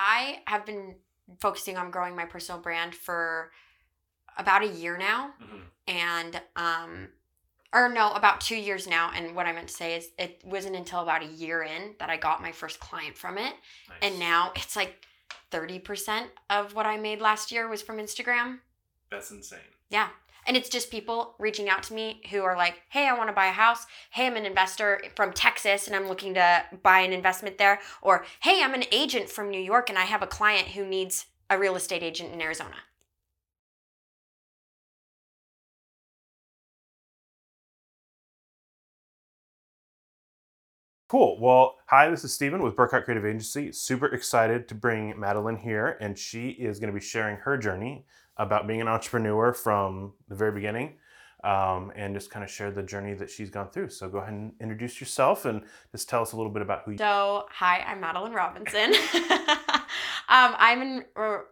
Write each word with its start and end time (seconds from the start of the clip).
I 0.00 0.40
have 0.46 0.64
been 0.64 0.96
focusing 1.40 1.76
on 1.76 1.90
growing 1.90 2.16
my 2.16 2.24
personal 2.24 2.60
brand 2.60 2.94
for 2.94 3.52
about 4.38 4.62
a 4.62 4.68
year 4.68 4.96
now. 4.96 5.34
Mhm. 5.40 5.62
And, 5.86 6.42
um, 6.56 7.12
or 7.72 7.88
no, 7.88 8.12
about 8.12 8.40
two 8.40 8.56
years 8.56 8.86
now. 8.86 9.10
And 9.14 9.36
what 9.36 9.46
I 9.46 9.52
meant 9.52 9.68
to 9.68 9.74
say 9.74 9.94
is 9.96 10.08
it 10.18 10.40
wasn't 10.42 10.74
until 10.74 11.00
about 11.00 11.22
a 11.22 11.26
year 11.26 11.62
in 11.62 11.96
that 11.98 12.08
I 12.08 12.16
got 12.16 12.40
my 12.40 12.50
first 12.50 12.80
client 12.80 13.16
from 13.16 13.36
it. 13.36 13.54
Nice. 13.88 13.98
And 14.02 14.18
now 14.18 14.52
it's 14.56 14.74
like 14.74 15.04
30% 15.50 16.30
of 16.48 16.74
what 16.74 16.86
I 16.86 16.96
made 16.96 17.20
last 17.20 17.52
year 17.52 17.68
was 17.68 17.82
from 17.82 17.98
Instagram. 17.98 18.60
That's 19.10 19.30
insane. 19.30 19.58
Yeah. 19.90 20.08
And 20.46 20.56
it's 20.56 20.68
just 20.68 20.90
people 20.90 21.34
reaching 21.38 21.68
out 21.68 21.82
to 21.84 21.94
me 21.94 22.22
who 22.30 22.42
are 22.42 22.56
like, 22.56 22.82
hey, 22.88 23.06
I 23.06 23.16
want 23.16 23.28
to 23.28 23.34
buy 23.34 23.46
a 23.46 23.52
house. 23.52 23.86
Hey, 24.10 24.26
I'm 24.26 24.36
an 24.36 24.46
investor 24.46 25.02
from 25.16 25.32
Texas 25.32 25.86
and 25.86 25.94
I'm 25.94 26.08
looking 26.08 26.34
to 26.34 26.64
buy 26.82 27.00
an 27.00 27.12
investment 27.12 27.58
there. 27.58 27.80
Or, 28.02 28.24
hey, 28.42 28.62
I'm 28.62 28.74
an 28.74 28.84
agent 28.92 29.28
from 29.28 29.50
New 29.50 29.60
York 29.60 29.88
and 29.88 29.98
I 29.98 30.04
have 30.04 30.22
a 30.22 30.26
client 30.26 30.68
who 30.68 30.84
needs 30.86 31.26
a 31.48 31.58
real 31.58 31.76
estate 31.76 32.02
agent 32.02 32.32
in 32.32 32.40
Arizona. 32.40 32.76
Cool. 41.10 41.40
Well, 41.40 41.78
hi, 41.86 42.08
this 42.08 42.22
is 42.22 42.32
Steven 42.32 42.62
with 42.62 42.76
Burkhart 42.76 43.02
Creative 43.02 43.26
Agency. 43.26 43.72
Super 43.72 44.06
excited 44.06 44.68
to 44.68 44.76
bring 44.76 45.18
Madeline 45.18 45.56
here, 45.56 45.98
and 46.00 46.16
she 46.16 46.50
is 46.50 46.78
going 46.78 46.86
to 46.86 46.96
be 46.96 47.04
sharing 47.04 47.34
her 47.38 47.58
journey 47.58 48.06
about 48.40 48.66
being 48.66 48.80
an 48.80 48.88
entrepreneur 48.88 49.52
from 49.52 50.14
the 50.28 50.34
very 50.34 50.50
beginning 50.50 50.94
um, 51.44 51.92
and 51.94 52.14
just 52.14 52.30
kind 52.30 52.42
of 52.42 52.50
share 52.50 52.70
the 52.70 52.82
journey 52.82 53.12
that 53.14 53.30
she's 53.30 53.50
gone 53.50 53.70
through. 53.70 53.90
So 53.90 54.08
go 54.08 54.18
ahead 54.18 54.32
and 54.32 54.52
introduce 54.60 54.98
yourself 54.98 55.44
and 55.44 55.62
just 55.92 56.08
tell 56.08 56.22
us 56.22 56.32
a 56.32 56.36
little 56.36 56.50
bit 56.50 56.62
about 56.62 56.82
who 56.84 56.92
you 56.92 56.98
So, 56.98 57.46
hi, 57.50 57.84
I'm 57.86 58.00
Madeline 58.00 58.32
Robinson. 58.32 58.94
um, 60.28 60.54
I'm 60.58 60.80
in, 60.80 61.04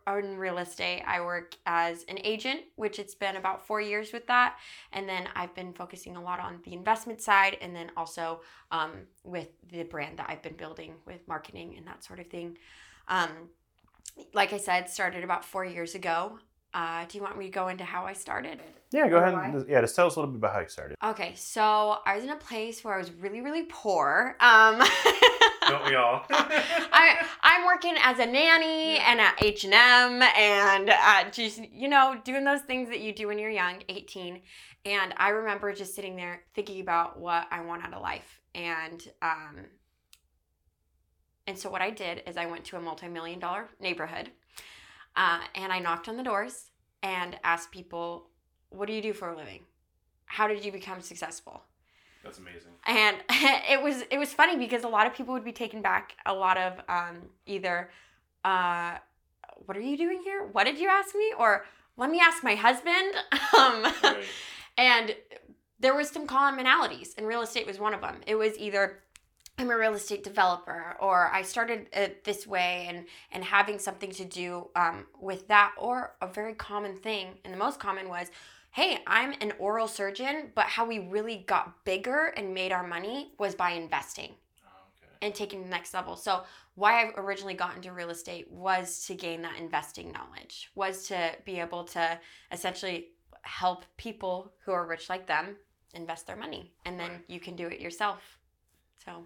in 0.06 0.36
real 0.38 0.58
estate. 0.58 1.02
I 1.06 1.20
work 1.20 1.56
as 1.66 2.04
an 2.08 2.18
agent, 2.24 2.62
which 2.76 2.98
it's 2.98 3.14
been 3.14 3.36
about 3.36 3.66
four 3.66 3.82
years 3.82 4.12
with 4.12 4.26
that. 4.28 4.56
And 4.92 5.06
then 5.06 5.28
I've 5.34 5.54
been 5.54 5.74
focusing 5.74 6.16
a 6.16 6.22
lot 6.22 6.40
on 6.40 6.60
the 6.64 6.72
investment 6.72 7.20
side 7.20 7.58
and 7.60 7.76
then 7.76 7.90
also 7.98 8.40
um, 8.70 8.92
with 9.24 9.48
the 9.70 9.82
brand 9.84 10.18
that 10.18 10.26
I've 10.30 10.42
been 10.42 10.56
building 10.56 10.94
with 11.06 11.26
marketing 11.28 11.74
and 11.76 11.86
that 11.86 12.02
sort 12.02 12.18
of 12.18 12.28
thing. 12.28 12.56
Um, 13.08 13.30
like 14.34 14.52
I 14.52 14.58
said, 14.58 14.88
started 14.90 15.24
about 15.24 15.44
four 15.44 15.64
years 15.64 15.94
ago. 15.94 16.38
Uh, 16.74 17.04
do 17.08 17.16
you 17.16 17.24
want 17.24 17.38
me 17.38 17.46
to 17.46 17.50
go 17.50 17.68
into 17.68 17.84
how 17.84 18.04
I 18.04 18.12
started? 18.12 18.60
Yeah, 18.92 19.08
go 19.08 19.16
Or 19.18 19.22
ahead. 19.24 19.54
And, 19.54 19.68
yeah, 19.68 19.80
just 19.80 19.96
tell 19.96 20.06
us 20.06 20.16
a 20.16 20.20
little 20.20 20.32
bit 20.32 20.38
about 20.38 20.54
how 20.54 20.60
you 20.60 20.68
started. 20.68 20.96
Okay, 21.02 21.32
so 21.36 21.98
I 22.04 22.14
was 22.16 22.24
in 22.24 22.30
a 22.30 22.36
place 22.36 22.84
where 22.84 22.94
I 22.94 22.98
was 22.98 23.10
really, 23.12 23.40
really 23.40 23.64
poor. 23.68 24.36
Um, 24.40 24.82
Don't 25.68 25.84
we 25.86 25.94
all? 25.96 26.24
I 26.30 27.26
I'm 27.42 27.66
working 27.66 27.94
as 28.02 28.18
a 28.18 28.24
nanny 28.26 28.94
Yeah. 28.94 29.10
and 29.10 29.20
at 29.20 29.42
H 29.42 29.64
and 29.64 29.74
M 29.74 30.22
and 30.22 30.88
uh, 30.90 31.30
just 31.30 31.60
you 31.70 31.88
know 31.88 32.16
doing 32.24 32.44
those 32.44 32.62
things 32.62 32.88
that 32.88 33.00
you 33.00 33.12
do 33.14 33.26
when 33.28 33.38
you're 33.38 33.50
young, 33.50 33.82
18. 33.90 34.40
And 34.86 35.12
I 35.18 35.30
remember 35.30 35.72
just 35.74 35.94
sitting 35.94 36.16
there 36.16 36.42
thinking 36.54 36.80
about 36.80 37.18
what 37.20 37.46
I 37.50 37.60
want 37.62 37.84
out 37.84 37.92
of 37.92 38.00
life. 38.00 38.40
And 38.54 39.06
um, 39.20 39.56
and 41.46 41.58
so 41.58 41.68
what 41.70 41.82
I 41.82 41.90
did 41.90 42.22
is 42.26 42.36
I 42.38 42.46
went 42.46 42.64
to 42.66 42.76
a 42.76 42.80
multi-million 42.80 43.38
dollar 43.38 43.68
neighborhood, 43.80 44.30
uh, 45.16 45.40
and 45.54 45.72
I 45.72 45.78
knocked 45.78 46.08
on 46.08 46.16
the 46.16 46.22
doors 46.22 46.70
and 47.02 47.38
asked 47.44 47.70
people, 47.70 48.28
"What 48.70 48.86
do 48.86 48.92
you 48.92 49.02
do 49.02 49.12
for 49.12 49.28
a 49.30 49.36
living? 49.36 49.60
How 50.26 50.46
did 50.48 50.64
you 50.64 50.72
become 50.72 51.00
successful?" 51.00 51.62
That's 52.24 52.38
amazing. 52.38 52.72
and 52.86 53.16
it 53.70 53.80
was 53.82 54.02
it 54.10 54.18
was 54.18 54.32
funny 54.34 54.56
because 54.56 54.82
a 54.84 54.88
lot 54.88 55.06
of 55.06 55.14
people 55.14 55.32
would 55.34 55.44
be 55.44 55.52
taken 55.52 55.80
back 55.82 56.14
a 56.26 56.34
lot 56.34 56.58
of 56.58 56.72
um, 56.88 57.16
either 57.46 57.90
uh, 58.44 58.98
what 59.66 59.76
are 59.76 59.80
you 59.80 59.96
doing 59.96 60.20
here 60.24 60.46
what 60.52 60.64
did 60.64 60.78
you 60.78 60.88
ask 60.88 61.14
me 61.14 61.32
or 61.38 61.64
let 61.96 62.10
me 62.10 62.20
ask 62.20 62.42
my 62.44 62.54
husband 62.56 63.14
um, 63.56 63.82
Right. 64.02 64.24
and 64.76 65.14
there 65.80 65.94
was 65.94 66.10
some 66.10 66.26
commonalities 66.26 67.16
and 67.16 67.26
real 67.26 67.40
estate 67.42 67.66
was 67.66 67.78
one 67.78 67.94
of 67.94 68.00
them 68.00 68.16
it 68.26 68.34
was 68.34 68.58
either 68.58 68.98
i'm 69.58 69.70
a 69.70 69.76
real 69.76 69.94
estate 69.94 70.22
developer 70.24 70.96
or 71.00 71.30
i 71.32 71.42
started 71.42 71.86
it 71.92 72.24
this 72.24 72.46
way 72.46 72.86
and 72.88 73.06
and 73.32 73.44
having 73.44 73.78
something 73.78 74.10
to 74.10 74.24
do 74.24 74.68
um, 74.76 75.06
with 75.20 75.48
that 75.48 75.72
or 75.78 76.14
a 76.22 76.26
very 76.26 76.54
common 76.54 76.96
thing 76.96 77.38
and 77.44 77.52
the 77.52 77.58
most 77.58 77.78
common 77.80 78.08
was 78.08 78.30
hey 78.72 78.98
i'm 79.06 79.34
an 79.40 79.52
oral 79.58 79.88
surgeon 79.88 80.50
but 80.54 80.66
how 80.66 80.86
we 80.86 80.98
really 81.00 81.44
got 81.46 81.84
bigger 81.84 82.32
and 82.36 82.54
made 82.54 82.72
our 82.72 82.86
money 82.86 83.32
was 83.38 83.54
by 83.54 83.70
investing 83.72 84.32
Oh, 84.64 84.70
okay. 85.04 85.26
and 85.26 85.34
taking 85.34 85.62
the 85.62 85.68
next 85.68 85.94
level. 85.94 86.14
So 86.16 86.42
why 86.74 87.02
I 87.02 87.10
originally 87.16 87.54
got 87.54 87.74
into 87.74 87.92
real 87.92 88.10
estate 88.10 88.50
was 88.50 89.04
to 89.06 89.14
gain 89.14 89.42
that 89.42 89.58
investing 89.58 90.12
knowledge, 90.12 90.70
was 90.76 91.08
to 91.08 91.32
be 91.44 91.58
able 91.58 91.84
to 91.84 92.20
essentially 92.52 93.08
help 93.42 93.84
people 93.96 94.52
who 94.64 94.72
are 94.72 94.86
rich 94.86 95.08
like 95.08 95.26
them 95.26 95.56
invest 95.94 96.26
their 96.26 96.36
money 96.36 96.70
and 96.84 97.00
then 97.00 97.10
Right. 97.10 97.24
you 97.26 97.40
can 97.40 97.56
do 97.56 97.66
it 97.66 97.80
yourself. 97.80 98.38
So 99.04 99.24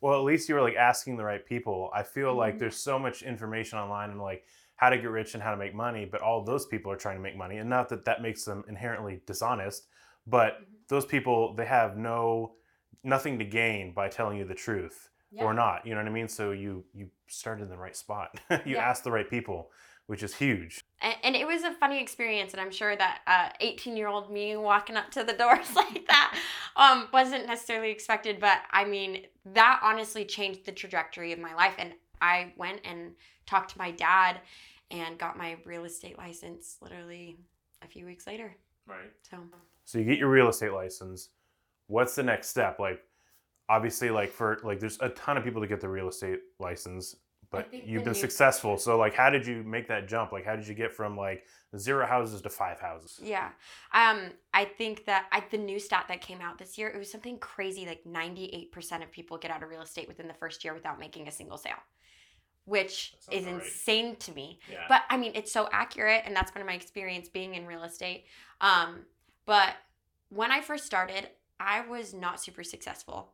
Well, 0.00 0.14
at 0.18 0.24
least 0.24 0.48
you 0.48 0.54
were 0.54 0.62
like 0.62 0.76
asking 0.76 1.16
the 1.16 1.24
right 1.24 1.44
people. 1.44 1.90
I 1.94 2.02
feel 2.02 2.34
like 2.34 2.54
Mhm. 2.54 2.58
there's 2.58 2.76
so 2.76 2.98
much 2.98 3.22
information 3.22 3.78
online 3.78 4.10
and 4.10 4.20
like 4.20 4.44
how 4.76 4.88
to 4.90 4.96
get 4.98 5.10
rich 5.10 5.34
and 5.34 5.42
how 5.42 5.50
to 5.50 5.56
make 5.58 5.74
money, 5.74 6.06
but 6.06 6.22
all 6.22 6.42
those 6.42 6.66
people 6.66 6.90
are 6.90 6.96
trying 6.96 7.16
to 7.16 7.22
make 7.22 7.36
money. 7.36 7.58
And 7.58 7.68
not 7.68 7.88
that 7.90 8.04
that 8.06 8.22
makes 8.22 8.44
them 8.44 8.64
inherently 8.68 9.20
dishonest, 9.26 9.88
but 10.26 10.54
Mhm. 10.60 10.86
those 10.88 11.04
people 11.06 11.54
they 11.54 11.66
have 11.66 11.96
no 11.96 12.56
nothing 13.02 13.38
to 13.38 13.44
gain 13.44 13.92
by 13.92 14.08
telling 14.08 14.38
you 14.38 14.44
the 14.44 14.54
truth 14.54 15.10
or 15.38 15.54
not. 15.54 15.86
You 15.86 15.94
know 15.94 16.00
what 16.00 16.08
I 16.08 16.12
mean? 16.12 16.28
So 16.28 16.52
you 16.52 16.84
you 16.92 17.10
started 17.28 17.64
in 17.64 17.68
the 17.70 17.78
right 17.78 17.96
spot. 17.96 18.40
you 18.66 18.76
Yeah. 18.76 18.80
asked 18.80 19.04
the 19.04 19.10
right 19.12 19.28
people, 19.28 19.70
which 20.10 20.24
is 20.24 20.34
huge. 20.34 20.82
And, 21.02 21.14
and 21.22 21.36
it 21.36 21.46
was 21.46 21.62
a 21.62 21.72
funny 21.72 22.02
experience, 22.02 22.50
and 22.50 22.60
I'm 22.60 22.72
sure 22.72 22.96
that 22.96 23.20
uh, 23.28 23.50
18 23.60 23.96
year 23.96 24.08
old 24.08 24.28
me 24.28 24.56
walking 24.56 24.96
up 24.96 25.08
to 25.12 25.22
the 25.22 25.34
doors 25.34 25.72
like 25.76 26.04
that 26.08 26.36
um, 26.74 27.06
wasn't 27.12 27.46
necessarily 27.46 27.92
expected. 27.92 28.40
But 28.40 28.58
I 28.72 28.84
mean, 28.84 29.26
that 29.54 29.78
honestly 29.84 30.24
changed 30.24 30.66
the 30.66 30.72
trajectory 30.72 31.30
of 31.32 31.38
my 31.38 31.54
life. 31.54 31.74
And 31.78 31.92
I 32.20 32.52
went 32.56 32.80
and 32.84 33.12
talked 33.46 33.70
to 33.70 33.78
my 33.78 33.92
dad 33.92 34.40
and 34.90 35.16
got 35.16 35.38
my 35.38 35.58
real 35.64 35.84
estate 35.84 36.18
license 36.18 36.78
literally 36.82 37.36
a 37.80 37.86
few 37.86 38.04
weeks 38.04 38.26
later. 38.26 38.52
Right. 38.88 39.12
So, 39.30 39.36
So 39.84 39.98
you 39.98 40.04
get 40.04 40.18
your 40.18 40.28
real 40.28 40.48
estate 40.48 40.72
license. 40.72 41.28
What's 41.86 42.16
the 42.16 42.24
next 42.24 42.48
step? 42.48 42.80
Like 42.80 43.00
obviously 43.68 44.10
like 44.10 44.32
for 44.32 44.58
like 44.64 44.80
there's 44.80 44.98
a 45.02 45.10
ton 45.10 45.36
of 45.36 45.44
people 45.44 45.62
to 45.62 45.68
get 45.68 45.80
the 45.80 45.88
real 45.88 46.08
estate 46.08 46.40
license, 46.58 47.14
but 47.50 47.72
you've 47.72 48.04
been 48.04 48.14
successful. 48.14 48.78
So 48.78 48.96
like 48.96 49.14
how 49.14 49.28
did 49.28 49.46
you 49.46 49.62
make 49.64 49.88
that 49.88 50.08
jump? 50.08 50.32
Like 50.32 50.44
how 50.44 50.54
did 50.56 50.66
you 50.66 50.74
get 50.74 50.92
from 50.92 51.16
like 51.16 51.46
zero 51.76 52.06
houses 52.06 52.40
to 52.42 52.50
five 52.50 52.80
houses? 52.80 53.20
yeah. 53.22 53.50
Um, 53.92 54.30
I 54.54 54.64
think 54.64 55.04
that 55.06 55.26
I, 55.32 55.42
the 55.50 55.58
new 55.58 55.78
stat 55.78 56.06
that 56.08 56.20
came 56.20 56.40
out 56.40 56.58
this 56.58 56.78
year, 56.78 56.88
it 56.88 56.98
was 56.98 57.10
something 57.10 57.38
crazy 57.38 57.86
like 57.86 58.04
98% 58.04 59.02
of 59.02 59.10
people 59.10 59.36
get 59.36 59.50
out 59.50 59.62
of 59.62 59.68
real 59.68 59.82
estate 59.82 60.06
within 60.06 60.28
the 60.28 60.34
first 60.34 60.64
year 60.64 60.74
without 60.74 61.00
making 61.00 61.26
a 61.26 61.32
single 61.32 61.58
sale, 61.58 61.74
which 62.66 63.14
is 63.32 63.44
right. 63.44 63.54
insane 63.54 64.16
to 64.16 64.32
me. 64.32 64.60
Yeah. 64.70 64.84
But 64.88 65.02
I 65.10 65.16
mean, 65.16 65.32
it's 65.34 65.52
so 65.52 65.68
accurate, 65.72 66.22
and 66.24 66.34
that's 66.34 66.52
been 66.52 66.64
my 66.64 66.74
experience 66.74 67.28
being 67.28 67.56
in 67.56 67.66
real 67.66 67.82
estate. 67.82 68.26
Um, 68.60 69.00
but 69.44 69.74
when 70.28 70.52
I 70.52 70.60
first 70.60 70.86
started, 70.86 71.28
I 71.58 71.86
was 71.86 72.14
not 72.14 72.40
super 72.40 72.62
successful. 72.62 73.32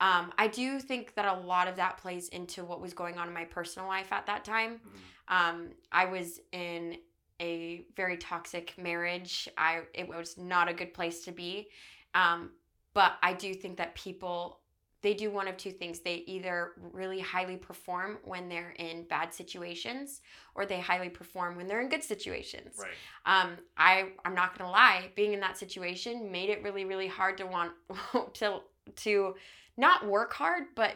Um, 0.00 0.32
I 0.38 0.48
do 0.48 0.80
think 0.80 1.14
that 1.14 1.26
a 1.26 1.40
lot 1.40 1.68
of 1.68 1.76
that 1.76 1.98
plays 1.98 2.28
into 2.28 2.64
what 2.64 2.80
was 2.80 2.94
going 2.94 3.18
on 3.18 3.28
in 3.28 3.34
my 3.34 3.44
personal 3.44 3.86
life 3.86 4.12
at 4.12 4.26
that 4.26 4.44
time. 4.44 4.80
Mhm. 4.80 5.34
Um, 5.34 5.70
I 5.92 6.06
was 6.06 6.40
in 6.52 6.98
a 7.40 7.84
very 7.96 8.16
toxic 8.16 8.76
marriage. 8.76 9.48
I 9.56 9.82
it 9.94 10.08
was 10.08 10.36
not 10.38 10.68
a 10.68 10.74
good 10.74 10.94
place 10.94 11.24
to 11.24 11.32
be. 11.32 11.70
Um, 12.14 12.52
but 12.92 13.18
I 13.22 13.34
do 13.34 13.54
think 13.54 13.76
that 13.78 13.94
people 13.94 14.60
they 15.02 15.14
do 15.14 15.30
one 15.30 15.48
of 15.48 15.56
two 15.56 15.70
things. 15.70 16.00
They 16.00 16.16
either 16.26 16.72
really 16.92 17.20
highly 17.20 17.56
perform 17.56 18.18
when 18.22 18.50
they're 18.50 18.72
in 18.72 19.04
bad 19.04 19.32
situations, 19.32 20.20
or 20.54 20.66
they 20.66 20.78
highly 20.78 21.08
perform 21.08 21.56
when 21.56 21.66
they're 21.68 21.80
in 21.80 21.88
good 21.88 22.04
situations. 22.04 22.76
Right. 22.78 22.90
Um, 23.24 23.56
I 23.78 24.12
I'm 24.24 24.34
not 24.34 24.58
gonna 24.58 24.70
lie, 24.70 25.10
being 25.14 25.32
in 25.32 25.40
that 25.40 25.56
situation 25.56 26.30
made 26.30 26.50
it 26.50 26.62
really 26.62 26.84
really 26.84 27.06
hard 27.06 27.38
to 27.38 27.46
want 27.46 27.72
to 28.34 28.60
to 28.96 29.34
not 29.80 30.06
work 30.06 30.32
hard, 30.34 30.64
but 30.76 30.92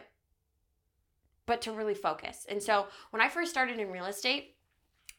but 1.45 1.61
to 1.63 1.71
really 1.71 1.93
focus. 1.93 2.45
And 2.49 2.61
so 2.61 2.87
when 3.11 3.21
I 3.21 3.29
first 3.29 3.51
started 3.51 3.79
in 3.79 3.91
real 3.91 4.05
estate, 4.05 4.55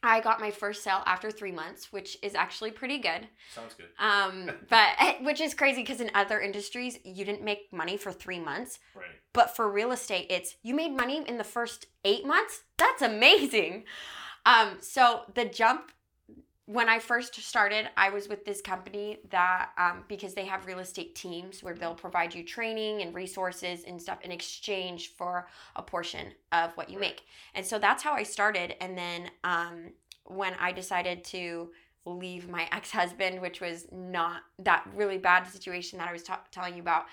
I 0.03 0.19
got 0.19 0.41
my 0.41 0.51
first 0.51 0.83
sale 0.83 1.01
after 1.05 1.31
three 1.31 1.51
months, 1.53 1.91
which 1.93 2.17
is 2.21 2.35
actually 2.35 2.71
pretty 2.71 2.97
good. 2.97 3.27
Sounds 3.55 3.73
good. 3.75 3.87
Um, 3.97 4.51
but 4.69 4.89
which 5.21 5.39
is 5.41 5.53
crazy 5.53 5.81
because 5.83 6.01
in 6.01 6.11
other 6.13 6.39
industries 6.41 6.99
you 7.05 7.23
didn't 7.25 7.43
make 7.43 7.71
money 7.71 7.97
for 7.97 8.11
three 8.11 8.39
months, 8.39 8.79
Right. 8.95 9.05
but 9.33 9.55
for 9.55 9.69
real 9.71 9.91
estate 9.91 10.27
it's 10.29 10.55
you 10.63 10.73
made 10.75 10.91
money 10.95 11.23
in 11.27 11.37
the 11.37 11.43
first 11.43 11.85
eight 12.03 12.25
months. 12.25 12.63
That's 12.77 13.01
amazing. 13.01 13.85
Um, 14.45 14.77
so 14.81 15.21
the 15.33 15.45
jump 15.45 15.91
when 16.67 16.89
I 16.89 16.99
first 16.99 17.33
started, 17.35 17.89
I 17.95 18.09
was 18.09 18.27
with 18.27 18.43
this 18.43 18.59
company 18.59 19.19
that 19.29 19.69
um, 19.77 20.03
because 20.09 20.33
they 20.33 20.43
have 20.45 20.65
real 20.65 20.79
estate 20.79 21.15
teams 21.15 21.63
where 21.63 21.73
they'll 21.73 21.95
provide 21.95 22.35
you 22.35 22.43
training 22.43 23.01
and 23.01 23.15
resources 23.15 23.85
and 23.87 24.01
stuff 24.01 24.19
in 24.21 24.33
exchange 24.33 25.13
for 25.15 25.47
a 25.77 25.81
portion 25.81 26.27
of 26.51 26.73
what 26.75 26.89
you 26.89 26.99
make. 26.99 27.23
And 27.55 27.65
so 27.65 27.79
that's 27.79 28.03
how 28.03 28.11
I 28.11 28.23
started. 28.23 28.75
And 28.83 28.97
then 28.97 29.31
um, 29.45 29.91
when 30.25 30.55
I 30.59 30.73
decided 30.73 31.23
to 31.25 31.71
leave 32.05 32.49
my 32.49 32.67
ex 32.73 32.91
husband, 32.91 33.41
which 33.41 33.61
was 33.61 33.87
not 33.93 34.41
that 34.59 34.85
really 34.93 35.17
bad 35.17 35.47
situation 35.47 35.99
that 35.99 36.09
I 36.09 36.11
was 36.11 36.23
ta- 36.23 36.43
telling 36.51 36.75
you 36.75 36.81
about, 36.81 37.05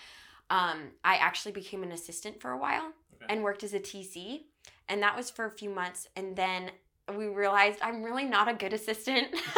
um, 0.50 0.90
I 1.04 1.14
actually 1.14 1.52
became 1.52 1.84
an 1.84 1.92
assistant 1.92 2.40
for 2.40 2.50
a 2.50 2.58
while 2.58 2.92
Okay. 3.14 3.26
and 3.32 3.44
worked 3.44 3.62
as 3.62 3.72
a 3.72 3.78
TC. 3.78 4.42
And 4.88 5.00
that 5.00 5.16
was 5.16 5.30
for 5.30 5.44
a 5.44 5.50
few 5.50 5.70
months. 5.70 6.08
And 6.16 6.34
then 6.34 6.72
we 7.16 7.26
realized 7.26 7.78
I'm 7.82 8.02
really 8.02 8.24
not 8.24 8.48
a 8.48 8.54
good 8.54 8.72
assistant. 8.72 9.28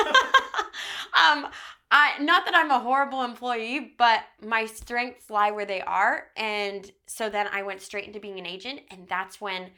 um, 1.14 1.46
I 1.90 2.18
not 2.20 2.44
that 2.44 2.54
I'm 2.54 2.70
a 2.70 2.80
horrible 2.80 3.22
employee, 3.22 3.94
but 3.96 4.24
my 4.44 4.66
strengths 4.66 5.30
lie 5.30 5.52
where 5.52 5.66
they 5.66 5.80
are. 5.82 6.28
And 6.36 6.90
so 7.06 7.28
then 7.28 7.46
I 7.52 7.62
went 7.62 7.80
straight 7.82 8.06
into 8.06 8.18
being 8.20 8.38
an 8.38 8.46
agent, 8.46 8.80
and 8.90 9.06
that's 9.08 9.40
when 9.40 9.70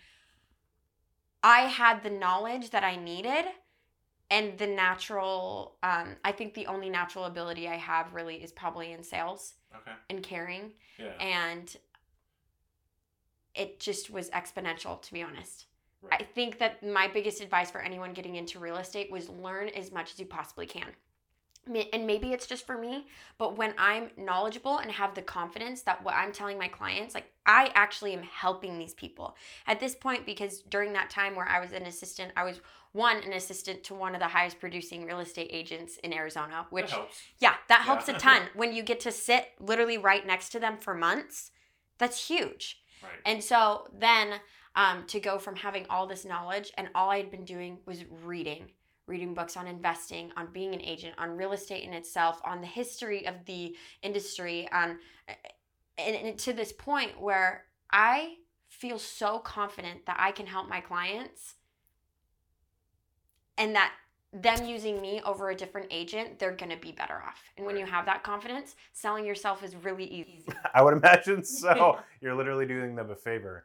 I 1.42 1.60
had 1.60 2.02
the 2.02 2.10
knowledge 2.10 2.70
that 2.70 2.84
I 2.84 2.96
needed 2.96 3.44
and 4.30 4.58
the 4.58 4.66
natural 4.66 5.76
um, 5.82 6.16
I 6.24 6.32
think 6.32 6.54
the 6.54 6.66
only 6.66 6.90
natural 6.90 7.24
ability 7.24 7.68
I 7.68 7.76
have 7.76 8.14
really 8.14 8.36
is 8.36 8.52
probably 8.52 8.92
in 8.92 9.02
sales 9.02 9.54
Okay. 9.74 9.92
and 10.10 10.22
caring 10.22 10.72
Yeah. 10.98 11.12
and 11.20 11.76
it 13.54 13.80
just 13.80 14.10
was 14.10 14.28
exponential 14.30 15.00
to 15.00 15.12
be 15.12 15.22
honest 15.22 15.66
Right. 16.02 16.20
i 16.20 16.24
think 16.24 16.58
that 16.58 16.82
my 16.86 17.08
biggest 17.08 17.40
advice 17.40 17.70
for 17.70 17.80
anyone 17.80 18.12
getting 18.12 18.36
into 18.36 18.58
real 18.58 18.76
estate 18.76 19.10
was 19.10 19.28
learn 19.28 19.68
as 19.70 19.90
much 19.92 20.12
as 20.12 20.18
you 20.20 20.26
possibly 20.26 20.66
can 20.66 20.86
and 21.92 22.06
maybe 22.06 22.32
it's 22.32 22.46
just 22.46 22.66
for 22.66 22.78
me 22.78 23.06
but 23.36 23.58
when 23.58 23.74
i'm 23.76 24.08
knowledgeable 24.16 24.78
and 24.78 24.90
have 24.90 25.14
the 25.14 25.20
confidence 25.22 25.82
that 25.82 26.02
what 26.04 26.14
i'm 26.14 26.32
telling 26.32 26.56
my 26.56 26.68
clients 26.68 27.14
like 27.14 27.30
i 27.46 27.70
actually 27.74 28.14
am 28.14 28.22
helping 28.22 28.78
these 28.78 28.94
people 28.94 29.36
at 29.66 29.78
this 29.80 29.94
point 29.94 30.24
because 30.24 30.60
during 30.70 30.92
that 30.94 31.10
time 31.10 31.34
where 31.36 31.48
i 31.48 31.60
was 31.60 31.72
an 31.72 31.82
assistant 31.84 32.32
i 32.36 32.44
was 32.44 32.60
one 32.92 33.18
an 33.18 33.34
assistant 33.34 33.84
to 33.84 33.92
one 33.94 34.14
of 34.14 34.20
the 34.20 34.28
highest 34.28 34.58
producing 34.60 35.04
real 35.04 35.20
estate 35.20 35.50
agents 35.52 35.98
in 35.98 36.12
arizona 36.14 36.52
That 36.64 36.72
which 36.72 36.90
helps. 36.90 37.20
yeah, 37.38 37.54
that 37.68 37.82
helps 37.82 38.08
Yeah. 38.08 38.16
a 38.16 38.18
ton. 38.18 38.42
When 38.54 38.72
you 38.72 38.82
get 38.82 39.00
to 39.00 39.12
sit 39.12 39.48
literally 39.60 39.98
right 39.98 40.26
next 40.26 40.48
to 40.50 40.58
them 40.58 40.78
for 40.78 40.94
months, 40.94 41.50
that's 41.98 42.28
huge. 42.28 42.80
Right. 43.02 43.20
And 43.26 43.44
so 43.44 43.88
then 43.92 44.40
um, 44.78 45.02
to 45.08 45.18
go 45.18 45.38
from 45.38 45.56
having 45.56 45.84
all 45.90 46.06
this 46.06 46.24
knowledge 46.24 46.72
and 46.78 46.88
all 46.94 47.10
I 47.10 47.16
had 47.18 47.32
been 47.32 47.44
doing 47.44 47.78
was 47.84 48.04
reading, 48.24 48.70
reading 49.08 49.34
books 49.34 49.56
on 49.56 49.66
investing, 49.66 50.30
on 50.36 50.52
being 50.52 50.72
an 50.72 50.80
agent, 50.80 51.16
on 51.18 51.36
real 51.36 51.52
estate 51.52 51.82
in 51.82 51.92
itself, 51.92 52.40
on 52.44 52.60
the 52.60 52.66
history 52.68 53.26
of 53.26 53.34
the 53.44 53.74
industry, 54.02 54.68
on 54.72 54.98
and, 55.98 56.14
and 56.14 56.38
to 56.38 56.52
this 56.52 56.72
point 56.72 57.20
where 57.20 57.64
I 57.90 58.36
feel 58.68 59.00
so 59.00 59.40
confident 59.40 60.06
that 60.06 60.16
I 60.20 60.30
can 60.30 60.46
help 60.46 60.68
my 60.68 60.80
clients 60.80 61.56
and 63.56 63.74
that 63.74 63.92
them 64.32 64.64
using 64.64 65.02
me 65.02 65.20
over 65.24 65.50
a 65.50 65.56
different 65.56 65.88
agent, 65.90 66.38
they're 66.38 66.54
going 66.54 66.70
to 66.70 66.76
be 66.76 66.92
better 66.92 67.14
off. 67.14 67.42
And 67.56 67.66
when 67.66 67.76
you 67.76 67.86
have 67.86 68.06
that 68.06 68.22
confidence, 68.22 68.76
selling 68.92 69.26
yourself 69.26 69.64
is 69.64 69.74
really 69.74 70.04
easy. 70.04 70.44
I 70.74 70.82
would 70.82 70.94
imagine 70.94 71.42
so. 71.42 71.98
You're 72.20 72.36
literally 72.36 72.66
doing 72.66 72.94
them 72.94 73.10
a 73.10 73.16
favor. 73.16 73.64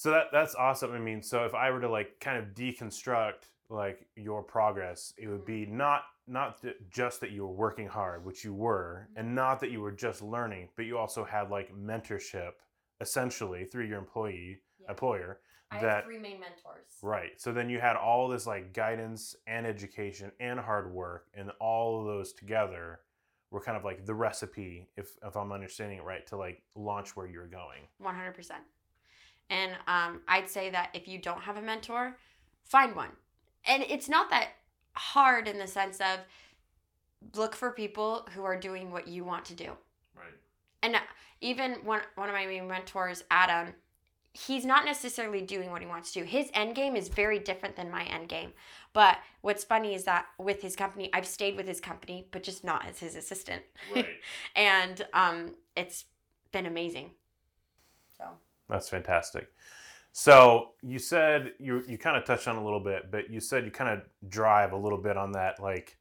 So 0.00 0.12
that 0.12 0.28
that's 0.32 0.54
awesome. 0.54 0.92
I 0.92 0.98
mean, 0.98 1.22
so 1.22 1.44
if 1.44 1.54
I 1.54 1.70
were 1.70 1.82
to 1.82 1.90
like 1.90 2.20
kind 2.20 2.38
of 2.38 2.54
deconstruct 2.54 3.50
like 3.68 4.06
your 4.16 4.42
progress, 4.42 5.12
it 5.18 5.28
would 5.28 5.44
be 5.44 5.66
mm-hmm. 5.66 5.76
not 5.76 6.04
not 6.26 6.62
th- 6.62 6.76
just 6.88 7.20
that 7.20 7.32
you 7.32 7.42
were 7.42 7.52
working 7.52 7.86
hard, 7.86 8.24
which 8.24 8.42
you 8.42 8.54
were, 8.54 9.10
and 9.14 9.26
mm-hmm. 9.26 9.34
not 9.34 9.60
that 9.60 9.70
you 9.70 9.82
were 9.82 9.92
just 9.92 10.22
learning, 10.22 10.70
but 10.74 10.86
you 10.86 10.96
also 10.96 11.22
had 11.22 11.50
like 11.50 11.76
mentorship 11.76 12.52
essentially 13.02 13.66
through 13.66 13.84
your 13.84 13.98
employee 13.98 14.62
Yeah. 14.78 14.88
employer. 14.88 15.42
I 15.70 15.80
That- 15.80 15.96
have 15.96 16.04
three 16.04 16.18
main 16.18 16.40
mentors. 16.40 16.98
Right. 17.02 17.38
So 17.38 17.52
then 17.52 17.68
you 17.68 17.78
had 17.78 17.96
all 17.96 18.26
this 18.26 18.46
like 18.46 18.72
guidance 18.72 19.36
and 19.46 19.66
education 19.66 20.32
and 20.40 20.58
hard 20.58 20.90
work, 20.90 21.28
and 21.34 21.50
all 21.60 22.00
of 22.00 22.06
those 22.06 22.32
together 22.32 23.00
were 23.50 23.60
kind 23.60 23.76
of 23.76 23.84
like 23.84 24.06
the 24.06 24.14
recipe, 24.14 24.88
if 24.96 25.10
if 25.22 25.36
I'm 25.36 25.52
understanding 25.52 25.98
it 25.98 26.04
right, 26.04 26.26
to 26.28 26.38
like 26.38 26.62
launch 26.74 27.16
where 27.16 27.26
you're 27.26 27.48
going. 27.48 27.82
100%. 28.00 28.64
And 29.50 29.72
um, 29.86 30.20
I'd 30.28 30.48
say 30.48 30.70
that 30.70 30.90
if 30.94 31.06
you 31.06 31.18
don't 31.18 31.42
have 31.42 31.56
a 31.56 31.62
mentor, 31.62 32.16
find 32.64 32.96
one. 32.96 33.10
And 33.66 33.84
it's 33.88 34.08
not 34.08 34.30
that 34.30 34.50
hard 34.94 35.48
in 35.48 35.58
the 35.58 35.66
sense 35.66 36.00
of 36.00 36.20
look 37.34 37.54
for 37.54 37.72
people 37.72 38.26
who 38.34 38.44
are 38.44 38.58
doing 38.58 38.90
what 38.90 39.08
you 39.08 39.24
want 39.24 39.44
to 39.46 39.54
do. 39.54 39.72
Right. 40.16 40.32
And 40.82 40.96
even 41.40 41.72
one, 41.84 42.00
one 42.14 42.28
of 42.28 42.34
my 42.34 42.46
main 42.46 42.68
mentors, 42.68 43.24
Adam, 43.30 43.74
he's 44.32 44.64
not 44.64 44.84
necessarily 44.84 45.42
doing 45.42 45.70
what 45.70 45.82
he 45.82 45.86
wants 45.86 46.12
to. 46.12 46.20
Do. 46.20 46.26
His 46.26 46.50
end 46.54 46.74
game 46.74 46.96
is 46.96 47.08
very 47.08 47.38
different 47.38 47.76
than 47.76 47.90
my 47.90 48.04
end 48.04 48.28
game. 48.28 48.52
But 48.92 49.18
what's 49.40 49.64
funny 49.64 49.94
is 49.94 50.04
that 50.04 50.26
with 50.38 50.62
his 50.62 50.76
company, 50.76 51.10
I've 51.12 51.26
stayed 51.26 51.56
with 51.56 51.66
his 51.66 51.80
company, 51.80 52.26
but 52.30 52.42
just 52.42 52.64
not 52.64 52.86
as 52.86 52.98
his 52.98 53.16
assistant. 53.16 53.62
Right. 53.94 54.06
and 54.56 55.04
um, 55.12 55.54
it's 55.76 56.04
been 56.52 56.66
amazing. 56.66 57.10
So. 58.16 58.24
That's 58.70 58.88
fantastic. 58.88 59.48
So 60.12 60.70
you 60.82 60.98
said 60.98 61.52
you 61.58 61.84
you 61.86 61.98
kind 61.98 62.16
of 62.16 62.24
touched 62.24 62.48
on 62.48 62.56
a 62.56 62.64
little 62.64 62.80
bit, 62.80 63.10
but 63.10 63.30
you 63.30 63.40
said 63.40 63.64
you 63.64 63.70
kind 63.70 63.90
of 63.90 64.30
drive 64.30 64.72
a 64.72 64.76
little 64.76 64.98
bit 64.98 65.16
on 65.16 65.32
that 65.32 65.60
like 65.60 65.98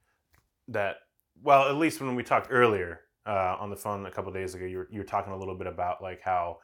that. 0.69 0.97
Well, 1.41 1.69
at 1.69 1.75
least 1.75 2.01
when 2.01 2.15
we 2.15 2.23
talked 2.23 2.47
earlier 2.49 3.01
uh, 3.25 3.55
on 3.59 3.69
the 3.69 3.75
phone 3.75 4.05
a 4.05 4.11
couple 4.11 4.31
days 4.31 4.55
ago, 4.55 4.65
you 4.65 4.77
were 4.77 4.87
you 4.91 4.99
were 4.99 5.05
talking 5.05 5.33
a 5.33 5.37
little 5.37 5.55
bit 5.55 5.67
about 5.67 6.01
like 6.01 6.21
how 6.21 6.59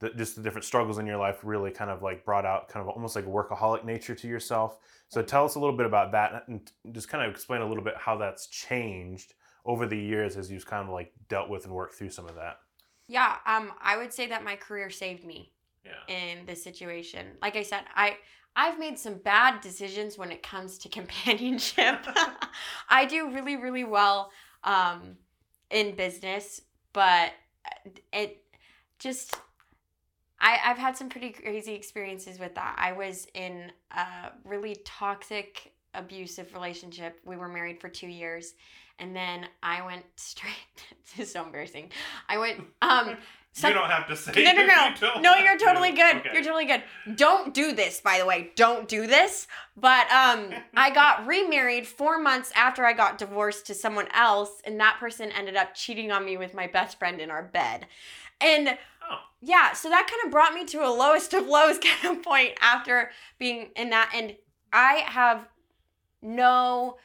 the, 0.00 0.10
just 0.10 0.36
the 0.36 0.42
different 0.42 0.64
struggles 0.64 0.98
in 0.98 1.06
your 1.06 1.16
life 1.16 1.40
really 1.42 1.70
kind 1.70 1.90
of 1.90 2.02
like 2.02 2.24
brought 2.24 2.44
out 2.44 2.68
kind 2.68 2.86
of 2.86 2.88
almost 2.88 3.16
like 3.16 3.26
a 3.26 3.28
workaholic 3.28 3.84
nature 3.84 4.14
to 4.14 4.28
yourself. 4.28 4.78
So 5.08 5.22
tell 5.22 5.44
us 5.44 5.54
a 5.54 5.60
little 5.60 5.76
bit 5.76 5.86
about 5.86 6.12
that 6.12 6.44
and 6.48 6.70
just 6.92 7.08
kind 7.08 7.24
of 7.24 7.30
explain 7.30 7.62
a 7.62 7.66
little 7.66 7.82
bit 7.82 7.94
how 7.96 8.16
that's 8.16 8.46
changed 8.48 9.34
over 9.64 9.86
the 9.86 9.98
years 9.98 10.36
as 10.36 10.50
you've 10.50 10.66
kind 10.66 10.86
of 10.86 10.92
like 10.92 11.12
dealt 11.28 11.48
with 11.48 11.64
and 11.64 11.74
worked 11.74 11.94
through 11.94 12.10
some 12.10 12.26
of 12.26 12.36
that. 12.36 12.58
Yeah, 13.08 13.36
um, 13.46 13.72
I 13.82 13.96
would 13.96 14.12
say 14.12 14.26
that 14.28 14.44
my 14.44 14.54
career 14.56 14.90
saved 14.90 15.24
me 15.24 15.52
Yeah. 15.84 15.92
in 16.08 16.46
this 16.46 16.62
situation. 16.62 17.26
Like 17.42 17.56
I 17.56 17.62
said, 17.62 17.82
I 17.94 18.18
I've 18.54 18.78
made 18.78 18.98
some 18.98 19.14
bad 19.18 19.60
decisions 19.60 20.18
when 20.18 20.30
it 20.32 20.42
comes 20.42 20.78
to 20.78 20.88
companionship. 21.00 22.06
I 22.88 23.06
do 23.06 23.30
really 23.30 23.56
really 23.56 23.84
well 23.84 24.30
um, 24.64 25.16
in 25.70 25.94
business, 25.96 26.60
but 26.92 27.32
it 28.12 28.42
just 28.98 29.34
I 30.40 30.58
I've 30.64 30.78
had 30.78 30.96
some 30.96 31.08
pretty 31.08 31.30
crazy 31.30 31.74
experiences 31.74 32.38
with 32.38 32.54
that. 32.56 32.76
I 32.78 32.92
was 32.92 33.26
in 33.34 33.72
a 33.90 34.32
really 34.44 34.76
toxic 34.84 35.72
abusive 35.94 36.52
relationship. 36.52 37.18
We 37.24 37.36
were 37.36 37.48
married 37.48 37.80
for 37.80 37.88
2 37.88 38.06
years 38.06 38.54
and 38.98 39.14
then 39.14 39.46
I 39.62 39.84
went 39.84 40.04
straight 40.16 40.52
this 41.16 41.28
is 41.28 41.32
so 41.32 41.44
embarrassing. 41.44 41.90
I 42.28 42.38
went 42.38 42.60
um 42.82 43.16
some- 43.52 43.70
you 43.72 43.78
don't 43.78 43.90
have 43.90 44.06
to 44.06 44.14
say. 44.14 44.30
no, 44.44 44.52
no, 44.52 44.66
no. 44.66 44.94
you 45.16 45.22
no. 45.22 45.34
You're 45.36 45.58
to. 45.58 45.64
totally 45.64 45.90
good. 45.90 46.16
Okay. 46.18 46.30
You're 46.32 46.44
totally 46.44 46.66
good. 46.66 46.82
Don't 47.16 47.52
do 47.52 47.72
this, 47.72 48.00
by 48.00 48.18
the 48.18 48.26
way. 48.26 48.50
Don't 48.54 48.86
do 48.86 49.06
this. 49.08 49.48
But 49.76 50.08
um, 50.12 50.50
I 50.76 50.90
got 50.90 51.26
remarried 51.26 51.84
four 51.86 52.20
months 52.20 52.52
after 52.54 52.84
I 52.84 52.92
got 52.92 53.18
divorced 53.18 53.66
to 53.66 53.74
someone 53.74 54.06
else, 54.14 54.60
and 54.64 54.78
that 54.78 54.98
person 55.00 55.32
ended 55.32 55.56
up 55.56 55.74
cheating 55.74 56.12
on 56.12 56.24
me 56.24 56.36
with 56.36 56.54
my 56.54 56.68
best 56.68 56.98
friend 57.00 57.20
in 57.20 57.30
our 57.30 57.42
bed. 57.42 57.86
And 58.40 58.78
Oh. 59.10 59.18
yeah, 59.40 59.72
so 59.72 59.88
that 59.88 60.06
kind 60.08 60.22
of 60.26 60.30
brought 60.30 60.52
me 60.52 60.64
to 60.66 60.86
a 60.86 60.92
lowest 60.92 61.32
of 61.32 61.46
lows 61.48 61.78
kind 62.02 62.16
of 62.18 62.22
point 62.22 62.52
after 62.60 63.10
being 63.38 63.70
in 63.74 63.90
that. 63.90 64.12
And 64.14 64.36
I 64.72 65.02
have 65.06 65.48
no 66.22 66.96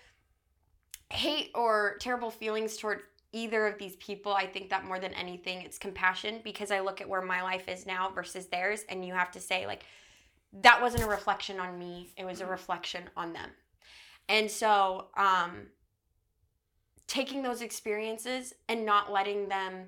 hate 1.14 1.52
or 1.56 1.98
terrible 2.00 2.32
feelings 2.32 2.78
toward 2.78 3.02
either 3.32 3.66
of 3.68 3.78
these 3.78 3.96
people. 3.98 4.34
I 4.34 4.46
think 4.46 4.70
that 4.70 4.86
more 4.86 5.00
than 5.00 5.14
anything, 5.14 5.62
it's 5.62 5.78
compassion 5.78 6.42
because 6.44 6.72
I 6.72 6.80
look 6.80 7.02
at 7.02 7.10
where 7.10 7.22
my 7.22 7.42
life 7.42 7.68
is 7.68 7.86
now 7.86 8.10
versus 8.10 8.48
theirs, 8.48 8.86
and 8.90 9.06
you 9.06 9.14
have 9.14 9.32
to 9.32 9.40
say, 9.40 9.66
like, 9.66 9.84
that 10.62 10.82
wasn't 10.82 11.04
a 11.04 11.08
reflection 11.08 11.60
on 11.60 11.80
me, 11.80 12.12
it 12.16 12.26
was 12.26 12.42
a 12.42 12.46
reflection 12.46 13.04
on 13.18 13.34
them. 13.34 13.50
And 14.30 14.50
so, 14.50 15.08
um, 15.18 15.68
taking 17.08 17.42
those 17.42 17.62
experiences 17.62 18.54
and 18.70 18.86
not 18.86 19.12
letting 19.12 19.50
them 19.50 19.88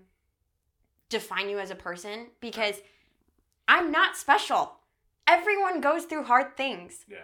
define 1.10 1.50
you 1.50 1.60
as 1.60 1.72
a 1.72 1.76
person 1.76 2.28
because 2.42 2.82
I'm 3.68 3.92
not 3.92 4.18
special. 4.18 4.74
Everyone 5.28 5.82
goes 5.82 6.06
through 6.06 6.24
hard 6.24 6.58
things 6.58 7.06
Yeah. 7.08 7.18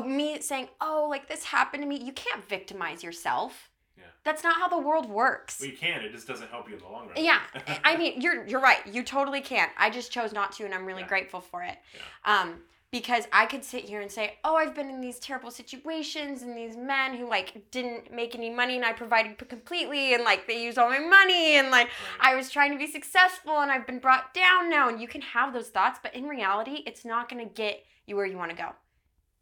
Me 0.00 0.40
saying, 0.40 0.68
"Oh, 0.80 1.06
like 1.10 1.28
this 1.28 1.44
happened 1.44 1.82
to 1.82 1.88
me." 1.88 1.96
You 2.02 2.12
can't 2.12 2.44
victimize 2.48 3.02
yourself. 3.02 3.70
Yeah. 3.96 4.04
That's 4.24 4.42
not 4.42 4.56
how 4.56 4.68
the 4.68 4.78
world 4.78 5.08
works. 5.08 5.60
Well, 5.60 5.70
you 5.70 5.76
can. 5.76 6.02
It 6.02 6.12
just 6.12 6.26
doesn't 6.26 6.50
help 6.50 6.68
you 6.68 6.74
in 6.76 6.80
the 6.80 6.88
long 6.88 7.06
run. 7.08 7.16
yeah, 7.24 7.40
I 7.84 7.96
mean, 7.96 8.20
you're 8.20 8.46
you're 8.46 8.60
right. 8.60 8.84
You 8.86 9.02
totally 9.02 9.40
can't. 9.40 9.70
I 9.78 9.90
just 9.90 10.10
chose 10.10 10.32
not 10.32 10.52
to, 10.52 10.64
and 10.64 10.74
I'm 10.74 10.84
really 10.86 11.02
Yeah. 11.02 11.08
grateful 11.08 11.40
for 11.40 11.62
it. 11.62 11.76
Yeah. 11.94 12.40
Um, 12.40 12.60
because 12.90 13.26
I 13.32 13.46
could 13.46 13.64
sit 13.64 13.84
here 13.84 14.00
and 14.02 14.10
say, 14.12 14.34
"Oh, 14.44 14.54
I've 14.54 14.72
been 14.72 14.88
in 14.88 15.00
these 15.00 15.18
terrible 15.18 15.50
situations 15.50 16.42
and 16.42 16.56
these 16.56 16.76
men 16.76 17.16
who 17.16 17.28
like 17.28 17.68
didn't 17.72 18.12
make 18.12 18.36
any 18.36 18.50
money 18.50 18.76
and 18.76 18.84
I 18.84 18.92
provided 18.92 19.36
completely 19.48 20.14
and 20.14 20.22
like 20.22 20.46
they 20.46 20.62
used 20.62 20.78
all 20.78 20.88
my 20.88 21.00
money 21.00 21.56
and 21.56 21.72
like 21.72 21.88
Right. 22.20 22.32
I 22.32 22.34
was 22.36 22.50
trying 22.50 22.70
to 22.70 22.78
be 22.78 22.86
successful 22.86 23.58
and 23.58 23.72
I've 23.72 23.84
been 23.84 23.98
brought 23.98 24.32
down 24.32 24.70
now 24.70 24.88
and 24.88 25.00
you 25.00 25.08
can 25.08 25.22
have 25.22 25.52
those 25.52 25.70
thoughts, 25.70 25.98
but 26.02 26.14
in 26.14 26.28
reality, 26.28 26.84
it's 26.86 27.04
not 27.04 27.28
going 27.28 27.44
to 27.44 27.52
get 27.52 27.84
you 28.06 28.14
where 28.14 28.26
you 28.26 28.36
want 28.38 28.52
to 28.52 28.56
go. 28.56 28.70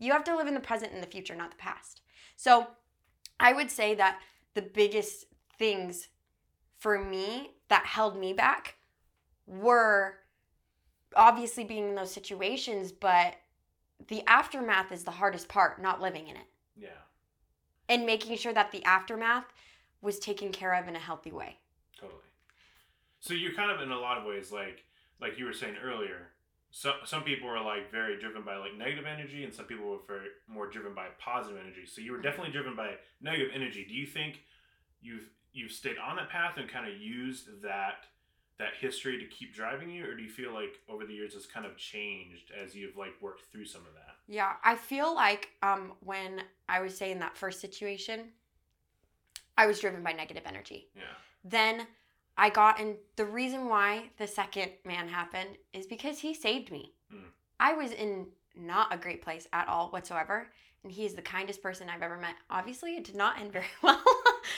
You 0.02 0.12
have 0.12 0.24
to 0.24 0.36
live 0.36 0.48
in 0.48 0.54
the 0.54 0.60
present 0.60 0.92
and 0.92 1.02
the 1.02 1.06
future, 1.06 1.36
not 1.36 1.50
the 1.50 1.56
past. 1.56 2.00
So, 2.36 2.66
I 3.38 3.52
would 3.52 3.70
say 3.70 3.94
that 3.94 4.20
the 4.54 4.62
biggest 4.62 5.26
things 5.58 6.08
for 6.78 6.98
me 6.98 7.52
that 7.68 7.86
held 7.86 8.16
me 8.18 8.32
back 8.32 8.76
were 9.46 10.16
obviously 11.14 11.62
being 11.64 11.88
in 11.88 11.94
those 11.94 12.12
situations, 12.12 12.90
but 12.90 13.36
the 14.08 14.22
aftermath 14.26 14.90
is 14.90 15.04
the 15.04 15.10
hardest 15.12 15.48
part, 15.48 15.80
not 15.80 16.00
living 16.00 16.26
in 16.28 16.36
it. 16.36 16.46
yeah. 16.76 16.88
And 17.88 18.06
making 18.06 18.36
sure 18.36 18.52
that 18.54 18.72
the 18.72 18.84
aftermath 18.84 19.44
was 20.00 20.18
taken 20.18 20.50
care 20.50 20.72
of 20.72 20.88
in 20.88 20.96
a 20.96 21.00
healthy 21.00 21.30
way. 21.30 21.58
Totally. 22.00 22.18
So 23.20 23.34
you're 23.34 23.54
kind 23.54 23.70
of 23.70 23.80
in 23.80 23.92
a 23.92 23.98
lot 23.98 24.18
of 24.18 24.24
ways 24.24 24.50
like 24.50 24.84
like 25.20 25.38
you 25.38 25.44
were 25.44 25.52
saying 25.52 25.76
earlier. 25.82 26.28
Some 26.72 26.94
some 27.04 27.22
people 27.22 27.48
are 27.48 27.62
like 27.62 27.90
very 27.90 28.18
driven 28.18 28.42
by 28.42 28.56
like 28.56 28.76
negative 28.76 29.04
energy, 29.06 29.44
and 29.44 29.54
some 29.54 29.66
people 29.66 29.88
were 29.90 29.98
very 30.06 30.28
more 30.48 30.68
driven 30.68 30.94
by 30.94 31.08
positive 31.18 31.58
energy. 31.60 31.84
So 31.86 32.00
you 32.00 32.12
were 32.12 32.20
definitely 32.20 32.52
driven 32.52 32.74
by 32.74 32.94
negative 33.20 33.50
energy. 33.54 33.84
Do 33.86 33.94
you 33.94 34.06
think 34.06 34.40
you've 35.02 35.28
you've 35.52 35.72
stayed 35.72 35.98
on 35.98 36.16
that 36.16 36.30
path 36.30 36.56
and 36.56 36.68
kind 36.68 36.90
of 36.90 36.98
used 36.98 37.62
that 37.62 38.06
that 38.58 38.74
history 38.80 39.18
to 39.18 39.26
keep 39.26 39.54
driving 39.54 39.90
you, 39.90 40.04
or 40.04 40.14
do 40.14 40.22
you 40.22 40.30
feel 40.30 40.52
like 40.52 40.78
over 40.88 41.04
the 41.04 41.12
years 41.12 41.34
it's 41.34 41.46
kind 41.46 41.66
of 41.66 41.76
changed 41.76 42.50
as 42.62 42.74
you've 42.74 42.96
like 42.96 43.12
worked 43.20 43.42
through 43.52 43.66
some 43.66 43.82
of 43.82 43.92
that? 43.94 44.16
Yeah, 44.26 44.54
I 44.64 44.76
feel 44.76 45.14
like 45.14 45.48
um, 45.62 45.92
when 46.00 46.42
I 46.68 46.80
was 46.80 46.96
saying 46.96 47.18
that 47.18 47.36
first 47.36 47.60
situation, 47.60 48.28
I 49.58 49.66
was 49.66 49.80
driven 49.80 50.02
by 50.02 50.12
negative 50.12 50.44
energy. 50.46 50.88
Yeah. 50.94 51.02
Then 51.44 51.86
I 52.36 52.50
got 52.50 52.80
and 52.80 52.96
The 53.16 53.26
reason 53.26 53.68
why 53.68 54.10
the 54.18 54.26
second 54.26 54.72
man 54.84 55.08
happened 55.08 55.58
is 55.72 55.86
because 55.86 56.18
he 56.20 56.34
saved 56.34 56.70
me. 56.70 56.92
Mm. 57.12 57.24
I 57.60 57.74
was 57.74 57.92
in 57.92 58.26
not 58.56 58.92
a 58.92 58.96
great 58.96 59.22
place 59.22 59.46
at 59.52 59.68
all 59.68 59.88
whatsoever, 59.90 60.48
and 60.82 60.92
he 60.92 61.04
is 61.06 61.14
the 61.14 61.22
kindest 61.22 61.62
person 61.62 61.88
I've 61.88 62.02
ever 62.02 62.16
met. 62.18 62.34
Obviously, 62.50 62.96
it 62.96 63.04
did 63.04 63.16
not 63.16 63.38
end 63.40 63.52
very 63.52 63.66
well. 63.82 64.02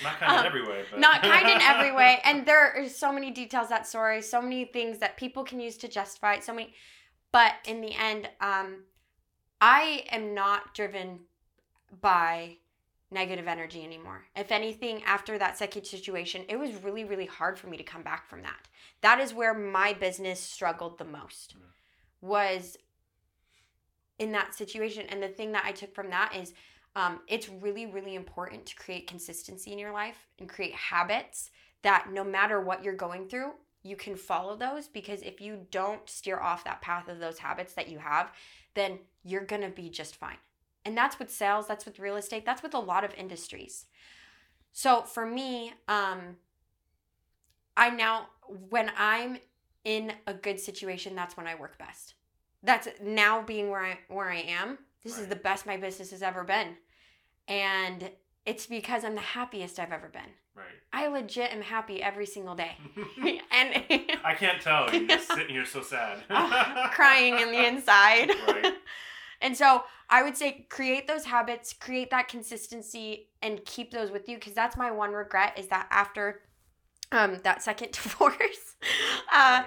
Not 0.02 0.18
kind 0.18 0.40
Um, 0.40 0.46
every 0.46 0.66
way, 0.66 0.84
but 0.90 0.98
not 0.98 1.22
kind 1.22 1.48
in 1.48 1.60
every 1.60 1.92
way 1.92 2.20
and 2.24 2.46
there 2.46 2.74
are 2.74 2.88
so 2.88 3.12
many 3.12 3.30
details 3.30 3.68
that 3.68 3.86
story 3.86 4.22
so 4.22 4.40
many 4.40 4.64
things 4.64 4.98
that 4.98 5.16
people 5.16 5.44
can 5.44 5.60
use 5.60 5.76
to 5.76 5.88
justify 5.88 6.34
it 6.34 6.42
so 6.42 6.54
many 6.54 6.72
but 7.32 7.52
in 7.66 7.82
the 7.82 7.92
end 7.94 8.28
um 8.40 8.84
i 9.60 10.04
am 10.10 10.34
not 10.34 10.74
driven 10.74 11.20
by 12.00 12.56
negative 13.14 13.46
energy 13.46 13.82
anymore. 13.84 14.24
If 14.36 14.52
anything 14.52 15.02
after 15.04 15.38
that 15.38 15.56
second 15.56 15.84
situation 15.84 16.44
it 16.48 16.58
was 16.58 16.74
really 16.82 17.04
really 17.04 17.26
hard 17.26 17.58
for 17.58 17.68
me 17.68 17.76
to 17.76 17.82
come 17.82 18.02
back 18.02 18.28
from 18.28 18.42
that. 18.42 18.68
That 19.00 19.20
is 19.20 19.32
where 19.32 19.54
my 19.54 19.92
business 19.94 20.40
struggled 20.40 20.98
the 20.98 21.04
most 21.04 21.54
was 22.20 22.76
in 24.18 24.32
that 24.32 24.54
situation. 24.54 25.06
And 25.08 25.22
the 25.22 25.28
thing 25.28 25.52
that 25.52 25.64
i 25.64 25.72
took 25.72 25.94
from 25.94 26.10
that 26.10 26.34
is 26.36 26.52
um, 26.96 27.20
it's 27.26 27.48
really 27.48 27.86
really 27.86 28.14
important 28.14 28.66
to 28.66 28.76
create 28.76 29.06
consistency 29.06 29.72
in 29.72 29.78
your 29.78 29.92
life 29.92 30.26
and 30.38 30.48
create 30.48 30.74
habits 30.74 31.50
that 31.82 32.08
no 32.12 32.24
matter 32.24 32.60
what 32.60 32.84
you're 32.84 32.94
going 32.94 33.28
through 33.28 33.52
you 33.86 33.96
can 33.96 34.16
follow 34.16 34.56
those. 34.56 34.88
Because 34.88 35.20
if 35.20 35.42
you 35.42 35.66
don't 35.70 36.08
steer 36.08 36.40
off 36.40 36.64
that 36.64 36.80
path 36.80 37.06
of 37.08 37.18
those 37.18 37.38
habits 37.38 37.74
that 37.74 37.88
you 37.88 37.98
have 37.98 38.32
then 38.74 38.98
you're 39.22 39.44
gonna 39.44 39.70
be 39.70 39.88
just 39.88 40.16
fine 40.16 40.38
and 40.84 40.96
that's 40.96 41.18
with 41.18 41.30
sales 41.30 41.66
that's 41.66 41.84
with 41.84 41.98
real 41.98 42.16
estate 42.16 42.44
that's 42.44 42.62
with 42.62 42.74
a 42.74 42.78
lot 42.78 43.04
of 43.04 43.14
industries 43.14 43.86
so 44.72 45.02
for 45.02 45.26
me 45.26 45.72
um, 45.88 46.36
i 47.76 47.90
now 47.90 48.26
when 48.70 48.90
i'm 48.96 49.38
in 49.84 50.12
a 50.26 50.34
good 50.34 50.58
situation 50.58 51.14
that's 51.14 51.36
when 51.36 51.46
i 51.46 51.54
work 51.54 51.78
best 51.78 52.14
that's 52.62 52.88
now 53.02 53.42
being 53.42 53.70
where 53.70 53.84
i 53.84 53.98
where 54.08 54.30
i 54.30 54.40
am 54.40 54.78
this 55.02 55.18
is 55.18 55.26
the 55.26 55.36
best 55.36 55.66
my 55.66 55.76
business 55.76 56.10
has 56.10 56.22
ever 56.22 56.44
been 56.44 56.76
and 57.48 58.10
it's 58.46 58.66
because 58.66 59.04
i'm 59.04 59.14
the 59.14 59.20
happiest 59.20 59.78
i've 59.78 59.92
ever 59.92 60.08
been 60.08 60.22
right. 60.56 60.66
i 60.92 61.06
legit 61.06 61.52
am 61.52 61.60
happy 61.60 62.02
every 62.02 62.26
single 62.26 62.54
day 62.54 62.76
and 63.52 63.84
I 64.24 64.34
can't 64.34 64.60
tell. 64.60 64.92
You're 64.92 65.06
just 65.06 65.28
sitting 65.34 65.54
here 65.54 65.66
so 65.66 65.82
sad. 65.82 66.22
crying 66.92 67.38
in 67.38 67.52
the 67.52 67.66
inside 67.66 68.30
Right. 68.48 68.74
And 69.44 69.56
so 69.56 69.84
i 70.10 70.24
would 70.24 70.36
say 70.36 70.66
create 70.68 71.06
those 71.06 71.24
habits 71.24 71.72
create 71.72 72.10
that 72.10 72.26
consistency 72.26 73.28
and 73.42 73.64
keep 73.64 73.92
those 73.92 74.10
with 74.10 74.28
you 74.28 74.36
because 74.36 74.54
that's 74.54 74.76
my 74.76 74.90
one 74.90 75.12
regret 75.12 75.56
is 75.56 75.68
that 75.68 75.86
after 75.92 76.40
um, 77.12 77.38
that 77.44 77.62
second 77.62 77.92
divorce 78.02 78.74
uh, 79.32 79.62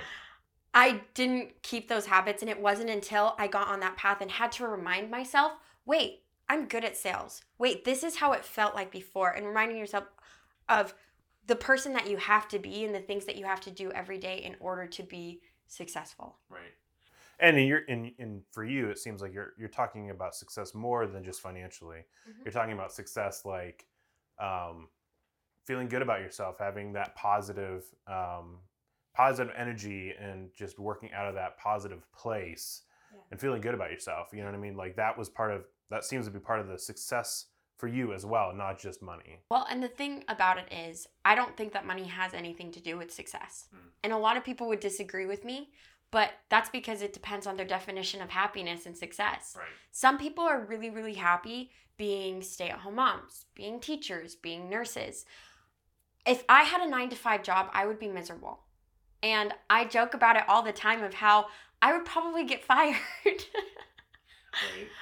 I 0.73 1.01
didn't 1.15 1.63
keep 1.63 1.87
those 1.87 2.05
habits, 2.05 2.43
and 2.43 2.51
it 2.51 2.61
wasn't 2.61 2.91
until 2.91 3.33
I 3.39 3.47
got 3.47 3.67
on 3.67 3.79
that 3.79 3.97
path 3.97 4.21
and 4.21 4.29
had 4.29 4.51
to 4.53 4.67
remind 4.67 5.09
myself 5.09 5.53
wait, 5.87 6.23
I'm 6.49 6.67
good 6.67 6.85
at 6.85 6.97
sales. 6.97 7.41
Wait, 7.57 7.83
this 7.83 8.03
is 8.03 8.17
how 8.17 8.33
it 8.33 8.45
felt 8.45 8.75
like 8.75 8.91
before. 8.91 9.31
And 9.31 9.47
reminding 9.47 9.77
yourself 9.77 10.03
of 10.69 10.93
the 11.47 11.55
person 11.55 11.93
that 11.93 12.09
you 12.09 12.17
have 12.17 12.47
to 12.49 12.59
be 12.59 12.85
and 12.85 12.93
the 12.93 12.99
things 12.99 13.25
that 13.25 13.37
you 13.37 13.45
have 13.45 13.61
to 13.61 13.71
do 13.71 13.91
every 13.91 14.17
day 14.17 14.37
in 14.37 14.55
order 14.59 14.85
to 14.85 15.03
be 15.03 15.41
successful. 15.67 16.37
Right. 16.49 16.73
And 17.39 17.57
in 17.57 17.67
your 17.67 17.79
in, 17.79 18.13
in 18.17 18.41
for 18.51 18.63
you, 18.63 18.89
it 18.89 18.97
seems 18.97 19.21
like 19.21 19.33
you're 19.33 19.53
you're 19.57 19.69
talking 19.69 20.09
about 20.09 20.35
success 20.35 20.73
more 20.73 21.05
than 21.05 21.23
just 21.23 21.41
financially. 21.41 21.99
Mhm. 22.27 22.45
You're 22.45 22.51
talking 22.51 22.73
about 22.73 22.91
success 22.91 23.45
like 23.45 23.85
um, 24.39 24.87
feeling 25.65 25.87
good 25.87 26.01
about 26.01 26.21
yourself, 26.21 26.57
having 26.59 26.93
that 26.93 27.15
positive 27.15 27.83
um, 28.07 28.59
positive 29.15 29.53
energy, 29.57 30.13
and 30.19 30.49
just 30.53 30.79
working 30.79 31.11
out 31.13 31.27
of 31.27 31.35
that 31.35 31.57
positive 31.57 32.03
place, 32.11 32.83
Yeah. 33.13 33.19
and 33.31 33.39
feeling 33.39 33.61
good 33.61 33.73
about 33.73 33.91
yourself. 33.91 34.29
You 34.33 34.39
know 34.39 34.45
what 34.45 34.55
I 34.55 34.59
mean? 34.59 34.75
Like 34.77 34.95
that 34.95 35.17
was 35.17 35.29
part 35.29 35.51
of 35.51 35.65
that 35.89 36.03
seems 36.05 36.25
to 36.25 36.31
be 36.31 36.39
part 36.39 36.59
of 36.59 36.67
the 36.67 36.77
success 36.77 37.47
for 37.77 37.87
you 37.87 38.11
as 38.13 38.25
well, 38.25 38.53
not 38.53 38.79
just 38.79 39.03
money. 39.03 39.39
Well, 39.51 39.67
and 39.69 39.83
the 39.83 39.87
thing 39.87 40.23
about 40.27 40.57
it 40.57 40.73
is, 40.73 41.07
I 41.23 41.35
don't 41.35 41.55
think 41.55 41.73
that 41.73 41.85
money 41.85 42.05
has 42.05 42.33
anything 42.33 42.71
to 42.71 42.79
do 42.79 42.97
with 42.97 43.11
success. 43.13 43.67
Mm. 43.71 43.79
And 44.03 44.13
a 44.13 44.17
lot 44.17 44.35
of 44.35 44.43
people 44.43 44.67
would 44.69 44.79
disagree 44.79 45.27
with 45.27 45.45
me, 45.45 45.69
but 46.11 46.31
that's 46.49 46.69
because 46.69 47.01
it 47.01 47.13
depends 47.13 47.45
on 47.45 47.57
their 47.57 47.65
definition 47.65 48.21
of 48.21 48.29
happiness 48.29 48.85
and 48.85 48.97
success. 48.97 49.55
Right. 49.57 49.67
Some 49.91 50.17
people 50.17 50.43
are 50.43 50.65
really, 50.65 50.89
really 50.89 51.15
happy 51.15 51.71
being 51.97 52.41
stay 52.41 52.69
at 52.69 52.79
home 52.79 52.95
moms, 52.95 53.45
being 53.55 53.79
teachers, 53.79 54.35
being 54.35 54.69
nurses. 54.69 55.25
If 56.25 56.43
I 56.47 56.63
had 56.63 56.81
a 56.81 56.89
nine 56.89 57.09
to 57.09 57.15
five 57.15 57.43
job, 57.43 57.69
I 57.73 57.85
would 57.85 57.99
be 57.99 58.07
miserable. 58.07 58.59
And 59.23 59.53
I 59.69 59.85
joke 59.85 60.13
about 60.13 60.35
it 60.35 60.43
all 60.47 60.61
the 60.61 60.71
time 60.71 61.03
of 61.03 61.15
how 61.15 61.47
I 61.81 61.93
would 61.93 62.05
probably 62.05 62.45
get 62.45 62.63
fired. 62.63 62.95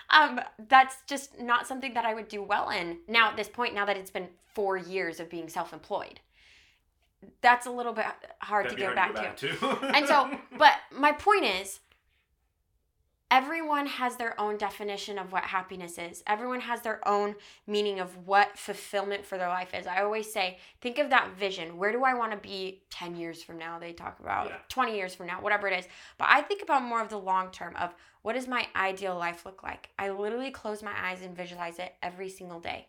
Um, 0.09 0.39
that's 0.67 0.97
just 1.07 1.39
not 1.39 1.67
something 1.67 1.93
that 1.93 2.05
I 2.05 2.13
would 2.13 2.27
do 2.27 2.43
well 2.43 2.69
in. 2.69 2.99
Now, 3.07 3.29
at 3.29 3.37
this 3.37 3.49
point, 3.49 3.73
now 3.73 3.85
that 3.85 3.97
it's 3.97 4.11
been 4.11 4.27
four 4.53 4.77
years 4.77 5.19
of 5.19 5.29
being 5.29 5.49
self 5.49 5.73
employed, 5.73 6.19
that's 7.41 7.65
a 7.65 7.71
little 7.71 7.93
bit 7.93 8.05
hard 8.41 8.65
That'd 8.65 8.77
to 8.77 8.83
go 8.83 8.95
hard 8.95 9.13
back, 9.15 9.35
to. 9.37 9.47
to. 9.49 9.59
go 9.59 9.71
back 9.75 9.81
to. 9.81 9.95
And 9.97 10.07
so, 10.07 10.29
but 10.57 10.73
my 10.91 11.11
point 11.11 11.45
is, 11.45 11.79
everyone 13.31 13.87
has 13.87 14.15
their 14.17 14.39
own 14.39 14.55
definition 14.57 15.17
of 15.17 15.31
what 15.31 15.43
happiness 15.43 15.97
is. 15.97 16.23
Everyone 16.27 16.59
has 16.61 16.81
their 16.81 17.05
own 17.07 17.35
meaning 17.67 17.99
of 17.99 18.27
what 18.27 18.57
fulfillment 18.57 19.25
for 19.25 19.37
their 19.37 19.49
life 19.49 19.73
is. 19.73 19.87
I 19.87 20.03
always 20.03 20.31
say, 20.31 20.59
think 20.79 20.99
of 20.99 21.09
that 21.09 21.31
vision. 21.37 21.77
Where 21.77 21.91
do 21.91 22.03
I 22.03 22.13
want 22.13 22.31
to 22.31 22.37
be 22.37 22.83
10 22.91 23.15
years 23.15 23.41
from 23.41 23.57
now? 23.57 23.79
They 23.79 23.93
talk 23.93 24.19
about 24.19 24.47
Yeah. 24.47 24.57
20 24.69 24.95
years 24.95 25.15
from 25.15 25.25
now, 25.27 25.41
whatever 25.41 25.67
it 25.67 25.77
is. 25.79 25.87
But 26.17 26.27
I 26.29 26.41
think 26.41 26.61
about 26.61 26.83
more 26.83 27.01
of 27.01 27.09
the 27.09 27.17
long 27.19 27.49
term 27.51 27.75
of 27.77 27.95
what 28.21 28.33
does 28.33 28.47
my 28.47 28.67
ideal 28.75 29.17
life 29.17 29.45
look 29.45 29.63
like? 29.63 29.89
I 29.99 30.09
literally 30.11 30.51
close 30.51 30.81
my 30.83 30.93
eyes 30.95 31.21
and 31.21 31.35
visualize 31.35 31.79
it 31.79 31.93
every 32.03 32.29
single 32.29 32.59
day 32.59 32.87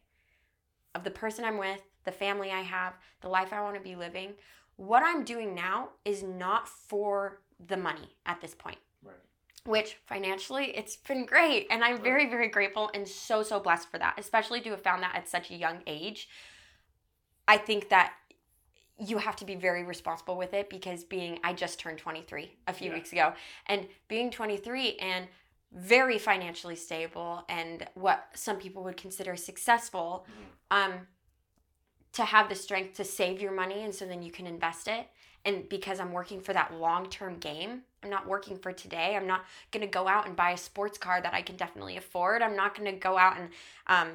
of 0.94 1.02
the 1.02 1.10
person 1.10 1.44
I'm 1.44 1.58
with, 1.58 1.80
the 2.06 2.12
family 2.12 2.50
I 2.50 2.62
have, 2.62 2.94
the 3.20 3.28
life 3.28 3.52
I 3.52 3.60
want 3.60 3.74
to 3.74 3.82
be 3.82 3.94
living. 3.94 4.32
What 4.76 5.02
I'm 5.04 5.24
doing 5.24 5.54
now 5.54 5.90
is 6.06 6.22
not 6.22 6.66
for 6.68 7.40
the 7.66 7.76
money 7.76 8.14
at 8.24 8.40
this 8.40 8.54
point, 8.54 8.78
right. 9.02 9.16
which 9.64 9.96
financially 10.06 10.76
it's 10.76 10.96
been 10.96 11.26
great. 11.26 11.66
And 11.70 11.84
I'm 11.84 11.94
Right. 11.96 12.02
very, 12.02 12.30
very 12.30 12.48
grateful 12.48 12.90
and 12.94 13.06
so, 13.06 13.42
so 13.42 13.60
blessed 13.60 13.90
for 13.90 13.98
that, 13.98 14.14
especially 14.18 14.60
to 14.62 14.70
have 14.70 14.82
found 14.82 15.02
that 15.02 15.14
at 15.14 15.28
such 15.28 15.50
a 15.50 15.54
young 15.54 15.82
age. 15.86 16.28
I 17.48 17.58
think 17.58 17.88
that 17.90 18.14
you 18.98 19.18
have 19.18 19.36
to 19.36 19.44
be 19.44 19.54
very 19.54 19.84
responsible 19.84 20.36
with 20.36 20.54
it 20.54 20.70
because 20.70 21.04
being, 21.04 21.38
I 21.44 21.52
just 21.52 21.78
turned 21.78 21.98
23 21.98 22.56
a 22.66 22.72
few 22.72 22.88
Yeah. 22.90 22.94
weeks 22.96 23.12
ago, 23.12 23.34
and 23.66 23.88
being 24.08 24.30
23 24.30 24.96
and 24.96 25.28
very 25.72 26.18
financially 26.18 26.76
stable 26.76 27.44
and 27.48 27.86
what 27.94 28.30
some 28.34 28.56
people 28.56 28.82
would 28.84 28.96
consider 28.96 29.36
successful 29.36 30.26
Mhm. 30.28 30.46
um, 30.70 31.06
to 32.16 32.24
have 32.24 32.48
the 32.48 32.54
strength 32.54 32.96
to 32.96 33.04
save 33.04 33.40
your 33.40 33.52
money 33.52 33.82
and 33.84 33.94
so 33.94 34.04
then 34.06 34.22
you 34.22 34.30
can 34.32 34.46
invest 34.46 34.88
it 34.88 35.06
and 35.46 35.68
because 35.68 36.00
I'm 36.00 36.12
working 36.12 36.40
for 36.40 36.52
that 36.54 36.74
long 36.74 37.08
term 37.08 37.38
game. 37.38 37.82
I'm 38.02 38.10
not 38.10 38.26
working 38.26 38.58
for 38.58 38.72
today. 38.72 39.14
I'm 39.16 39.28
not 39.28 39.44
gonna 39.70 39.86
go 39.86 40.08
out 40.08 40.26
and 40.26 40.34
buy 40.34 40.50
a 40.50 40.56
sports 40.56 40.98
car 40.98 41.20
that 41.20 41.34
I 41.34 41.40
can 41.42 41.56
definitely 41.56 41.96
afford. 41.96 42.42
I'm 42.42 42.56
not 42.56 42.76
gonna 42.76 42.92
go 42.92 43.16
out 43.16 43.36
and 43.38 43.48
um, 43.86 44.08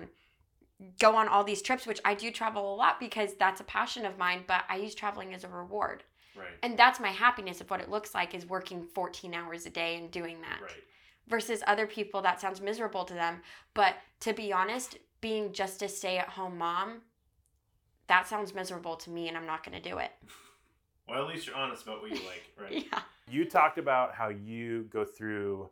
go 1.00 1.16
on 1.16 1.30
all 1.30 1.44
these 1.46 1.62
trips, 1.62 1.88
which 1.88 2.02
I 2.04 2.16
do 2.16 2.32
travel 2.32 2.74
a 2.74 2.76
lot 2.76 3.00
because 3.00 3.36
that's 3.36 3.62
a 3.62 3.66
passion 3.66 4.06
of 4.06 4.18
mine. 4.18 4.44
But 4.46 4.66
I 4.68 4.76
use 4.78 4.94
traveling 4.94 5.34
as 5.34 5.44
a 5.46 5.48
reward, 5.48 6.04
Right. 6.36 6.48
and 6.64 6.78
that's 6.78 7.00
my 7.00 7.10
happiness 7.10 7.62
of 7.62 7.70
what 7.70 7.80
it 7.82 7.90
looks 7.90 8.14
like 8.14 8.34
is 8.36 8.46
working 8.46 8.84
14 8.84 9.34
hours 9.34 9.66
a 9.66 9.70
day 9.70 9.96
and 9.98 10.12
doing 10.12 10.42
that 10.42 10.62
Right. 10.62 10.84
versus 11.28 11.64
other 11.66 11.88
people 11.88 12.22
that 12.24 12.42
sounds 12.42 12.60
miserable 12.60 13.06
to 13.06 13.14
them 13.14 13.42
but 13.74 13.96
to 14.22 14.34
be 14.34 14.52
honest 14.52 14.98
being 15.22 15.54
just 15.54 15.82
a 15.82 15.88
stay-at-home 15.88 16.58
mom 16.58 17.02
that 18.12 18.28
sounds 18.28 18.54
miserable 18.54 18.96
to 19.04 19.10
me 19.10 19.28
and 19.30 19.36
i'm 19.38 19.46
not 19.54 19.64
going 19.66 19.78
to 19.82 19.90
do 19.92 19.98
it 20.06 20.12
Well, 21.08 21.22
at 21.24 21.28
least 21.34 21.48
you're 21.48 21.56
honest 21.64 21.84
about 21.84 22.02
what 22.02 22.12
you 22.12 22.22
like, 22.32 22.44
right? 22.62 22.86
yeah 22.92 23.00
You 23.30 23.44
talked 23.46 23.78
about 23.78 24.14
how 24.20 24.30
you 24.30 24.84
go 24.98 25.04
through 25.06 25.70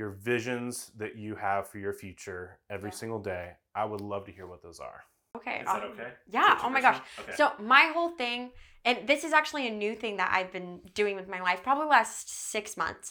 your 0.00 0.10
visions 0.10 0.90
that 1.02 1.16
you 1.16 1.34
have 1.36 1.68
for 1.68 1.78
your 1.78 1.92
future 1.92 2.58
every 2.68 2.90
Yeah. 2.90 3.00
single 3.02 3.20
day. 3.34 3.46
I 3.74 3.84
would 3.90 4.00
love 4.00 4.24
to 4.28 4.32
hear 4.32 4.46
what 4.52 4.60
those 4.66 4.80
are. 4.90 5.00
okay 5.36 5.56
Is 5.60 5.66
that 5.66 5.82
um, 5.84 5.90
okay? 5.92 6.12
yeah 6.36 6.46
Is 6.46 6.52
it 6.52 6.60
too 6.60 6.66
oh 6.66 6.70
my 6.76 6.80
gosh? 6.86 7.00
Okay. 7.20 7.32
so 7.40 7.44
my 7.74 7.84
whole 7.94 8.10
thing 8.22 8.40
and 8.88 8.96
this 9.10 9.20
is 9.28 9.32
actually 9.40 9.66
a 9.68 9.74
new 9.84 9.94
thing 10.02 10.14
that 10.20 10.30
i've 10.36 10.52
been 10.58 10.70
doing 11.00 11.14
with 11.20 11.28
my 11.34 11.40
life 11.48 11.60
probably 11.68 11.86
last 11.98 12.28
six 12.54 12.76
months 12.82 13.06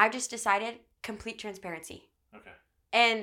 i've 0.00 0.12
just 0.18 0.30
decided 0.36 0.72
complete 1.10 1.38
transparency 1.44 1.98
okay. 2.38 2.54
and 2.92 3.18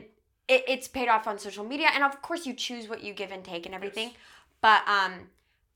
it, 0.53 0.61
it's 0.73 0.87
paid 0.97 1.07
off 1.13 1.25
on 1.31 1.35
social 1.47 1.65
media 1.73 1.89
and 1.95 2.03
of 2.09 2.13
course 2.27 2.41
you 2.47 2.53
choose 2.67 2.85
what 2.91 3.01
you 3.05 3.11
give 3.21 3.31
and 3.35 3.43
take 3.51 3.63
and 3.67 3.75
everything 3.79 4.09
Yes. 4.09 4.17
But 4.61 4.81
um 4.87 5.13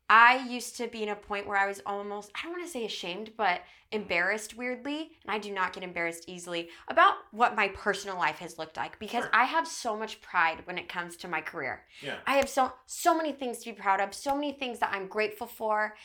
i 0.10 0.46
used 0.50 0.76
to 0.78 0.88
be 0.88 1.04
in 1.04 1.10
a 1.10 1.16
point 1.16 1.48
where 1.48 1.58
i 1.58 1.68
was 1.68 1.82
almost 1.86 2.32
i 2.36 2.44
don't 2.44 2.52
want 2.54 2.64
to 2.66 2.70
say 2.72 2.86
ashamed 2.86 3.32
but 3.38 3.62
embarrassed 3.92 4.58
weirdly 4.58 5.12
and 5.24 5.32
i 5.34 5.38
do 5.38 5.52
not 5.52 5.72
get 5.72 5.84
embarrassed 5.84 6.26
easily 6.28 6.70
about 6.88 7.14
what 7.32 7.56
my 7.56 7.68
personal 7.70 8.18
life 8.18 8.38
has 8.40 8.58
looked 8.58 8.76
like 8.78 8.98
because 9.00 9.24
Sure. 9.24 9.32
i 9.36 9.44
have 9.46 9.68
so 9.68 9.96
much 9.96 10.20
pride 10.22 10.60
when 10.66 10.78
it 10.78 10.90
comes 10.90 11.16
to 11.18 11.28
my 11.28 11.42
career 11.42 11.84
Yeah. 12.02 12.16
I 12.26 12.38
have 12.38 12.50
so 12.50 12.74
so 12.86 13.16
many 13.16 13.32
things 13.32 13.60
to 13.60 13.66
be 13.72 13.74
proud 13.80 14.02
of, 14.02 14.14
so 14.14 14.34
many 14.36 14.52
things 14.54 14.80
that 14.80 14.92
I'm 14.94 15.08
grateful 15.08 15.48
for. 15.48 15.96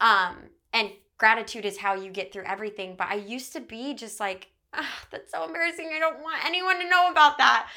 Um, 0.00 0.36
and 0.72 0.90
gratitude 1.18 1.64
is 1.64 1.76
how 1.78 1.94
you 1.94 2.10
get 2.10 2.32
through 2.32 2.44
everything. 2.44 2.96
But 2.96 3.08
I 3.08 3.14
used 3.14 3.52
to 3.52 3.60
be 3.60 3.94
just 3.94 4.18
like, 4.20 4.48
ah, 4.72 5.04
that's 5.10 5.30
so 5.32 5.44
embarrassing. 5.44 5.90
I 5.94 5.98
don't 6.00 6.20
want 6.20 6.44
anyone 6.44 6.78
to 6.80 6.88
know 6.88 7.10
about 7.10 7.38
that. 7.38 7.68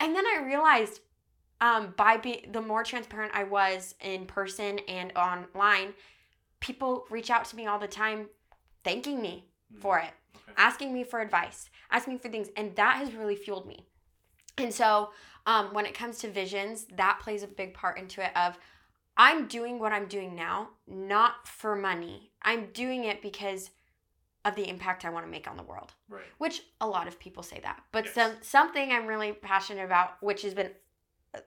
And 0.00 0.14
then 0.14 0.24
I 0.26 0.42
realized 0.44 1.00
um, 1.62 1.94
by 1.96 2.18
be 2.18 2.44
the 2.50 2.60
more 2.60 2.82
transparent 2.82 3.32
I 3.34 3.44
was 3.44 3.94
in 4.00 4.26
person 4.26 4.80
and 4.80 5.12
online, 5.16 5.94
people 6.60 7.06
reach 7.08 7.30
out 7.30 7.46
to 7.46 7.56
me 7.56 7.66
all 7.66 7.78
the 7.78 7.88
time, 7.88 8.28
thanking 8.84 9.22
me 9.22 9.48
Mhm. 9.72 9.80
for 9.80 9.98
it 9.98 10.12
Okay. 10.36 10.52
asking 10.56 10.92
me 10.92 11.04
for 11.04 11.20
advice, 11.20 11.70
asking 11.90 12.14
me 12.14 12.18
for 12.18 12.28
things, 12.28 12.48
and 12.56 12.76
that 12.76 12.96
has 12.96 13.14
really 13.14 13.36
fueled 13.36 13.66
me. 13.66 13.86
And 14.58 14.74
so, 14.74 15.12
um, 15.46 15.72
when 15.72 15.86
it 15.86 15.94
comes 15.94 16.18
to 16.18 16.30
visions, 16.30 16.86
that 16.92 17.20
plays 17.20 17.42
a 17.42 17.48
big 17.48 17.72
part 17.74 17.96
into 17.96 18.22
it. 18.22 18.36
Of 18.36 18.58
I'm 19.16 19.46
doing 19.46 19.78
what 19.78 19.92
I'm 19.92 20.06
doing 20.06 20.34
now, 20.34 20.70
not 20.86 21.46
for 21.46 21.76
money. 21.76 22.32
I'm 22.42 22.72
doing 22.72 23.04
it 23.04 23.22
because 23.22 23.70
of 24.44 24.56
the 24.56 24.68
impact 24.68 25.04
I 25.04 25.10
want 25.10 25.24
to 25.24 25.30
make 25.30 25.46
on 25.48 25.56
the 25.56 25.62
world. 25.62 25.94
Right. 26.08 26.24
Which 26.38 26.62
a 26.80 26.86
lot 26.86 27.06
of 27.06 27.18
people 27.20 27.42
say 27.44 27.60
that, 27.60 27.82
but 27.92 28.06
Yes. 28.06 28.14
some 28.14 28.42
something 28.42 28.90
I'm 28.90 29.06
really 29.06 29.32
passionate 29.32 29.84
about, 29.84 30.20
which 30.22 30.42
has 30.42 30.54
been 30.54 30.72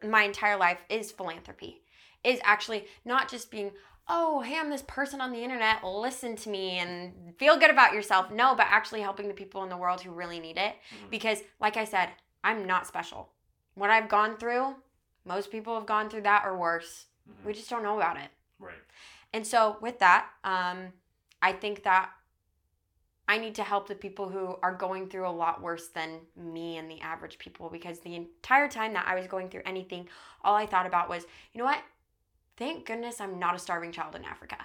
my 0.08 0.24
entire 0.24 0.58
life, 0.58 0.80
is 0.90 1.12
philanthropy. 1.12 1.82
Is 2.24 2.40
actually 2.44 2.86
not 3.04 3.30
just 3.30 3.52
being 3.52 3.72
oh, 4.08 4.42
hey, 4.42 4.58
I'm 4.60 4.70
this 4.70 4.84
person 4.84 5.20
on 5.20 5.32
the 5.32 5.44
internet, 5.44 5.84
listen 5.84 6.36
to 6.38 6.50
me 6.50 6.78
and 6.78 7.36
feel 7.38 7.58
good 7.58 7.72
about 7.72 7.94
yourself. 7.94 8.32
No, 8.32 8.54
but 8.56 8.68
actually 8.70 9.02
helping 9.02 9.28
the 9.28 9.34
people 9.34 9.64
in 9.64 9.70
the 9.70 9.78
world 9.78 10.02
who 10.02 10.12
really 10.12 10.40
need 10.40 10.58
it. 10.58 10.76
Mhm. 10.92 11.10
Because, 11.10 11.42
like 11.60 11.76
I 11.76 11.86
said, 11.86 12.10
I'm 12.44 12.66
not 12.66 12.86
special. 12.86 13.32
What 13.74 13.90
I've 13.90 14.08
gone 14.08 14.38
through, 14.38 14.76
most 15.26 15.52
people 15.52 15.74
have 15.76 15.88
gone 15.88 16.10
through 16.10 16.22
that 16.22 16.46
or 16.46 16.56
worse. 16.56 17.08
Mhm. 17.28 17.46
We 17.46 17.54
just 17.54 17.70
don't 17.70 17.82
know 17.84 17.98
about 17.98 18.18
it. 18.18 18.30
Right. 18.60 18.76
And 19.34 19.46
so, 19.46 19.78
with 19.82 20.00
that, 20.00 20.30
um, 20.44 20.94
I 21.42 21.52
think 21.54 21.84
that 21.84 22.12
I 23.28 23.38
need 23.38 23.56
to 23.56 23.64
help 23.64 23.88
the 23.88 23.96
people 23.96 24.30
who 24.30 24.56
are 24.62 24.74
going 24.74 25.10
through 25.10 25.28
a 25.28 25.32
lot 25.32 25.62
worse 25.62 25.88
than 25.88 26.20
me 26.36 26.78
and 26.78 26.90
the 26.90 27.02
average 27.02 27.40
people 27.40 27.70
because 27.70 28.00
the 28.00 28.16
entire 28.16 28.68
time 28.68 28.94
that 28.94 29.08
I 29.08 29.16
was 29.16 29.26
going 29.28 29.50
through 29.50 29.64
anything, 29.66 30.08
all 30.44 30.56
I 30.56 30.68
thought 30.68 30.86
about 30.86 31.10
was, 31.10 31.24
you 31.52 31.60
know 31.60 31.66
what? 31.66 31.82
Thank 32.58 32.86
goodness 32.86 33.20
I'm 33.20 33.40
not 33.40 33.56
a 33.56 33.60
starving 33.60 33.92
child 33.92 34.16
in 34.16 34.24
Africa. 34.24 34.58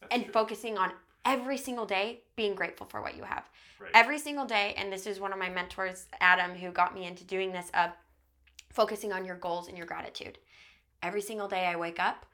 That's 0.00 0.12
And 0.12 0.24
true. 0.24 0.32
focusing 0.32 0.76
on 0.76 0.92
every 1.24 1.56
single 1.56 1.86
day 1.86 2.20
being 2.36 2.54
grateful 2.54 2.86
for 2.86 3.00
what 3.00 3.16
you 3.16 3.22
have. 3.22 3.48
Right. 3.80 3.90
Every 3.94 4.18
single 4.18 4.44
day, 4.44 4.74
and 4.76 4.92
this 4.92 5.06
is 5.06 5.18
one 5.18 5.32
of 5.32 5.38
my 5.38 5.48
mentors, 5.48 6.06
Adam, 6.20 6.54
who 6.54 6.70
got 6.70 6.94
me 6.94 7.06
into 7.06 7.24
doing 7.24 7.50
this 7.52 7.70
of 7.74 7.90
focusing 8.70 9.12
on 9.12 9.24
your 9.24 9.36
goals 9.36 9.68
and 9.68 9.76
your 9.76 9.86
gratitude. 9.86 10.38
Every 11.02 11.22
single 11.22 11.48
day 11.48 11.66
I 11.66 11.76
wake 11.76 11.98
up 11.98 12.26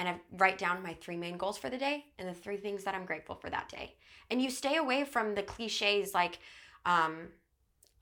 and 0.00 0.08
I 0.08 0.14
write 0.38 0.56
down 0.56 0.82
my 0.82 0.94
three 0.94 1.18
main 1.18 1.36
goals 1.36 1.58
for 1.58 1.68
the 1.68 1.76
day 1.76 2.06
and 2.18 2.26
the 2.26 2.32
three 2.32 2.56
things 2.56 2.84
that 2.84 2.94
I'm 2.94 3.04
grateful 3.04 3.34
for 3.34 3.50
that 3.50 3.68
day. 3.68 3.96
And 4.30 4.40
you 4.40 4.48
stay 4.48 4.76
away 4.76 5.04
from 5.04 5.34
the 5.34 5.42
cliches 5.42 6.14
like, 6.14 6.38
um, 6.86 7.28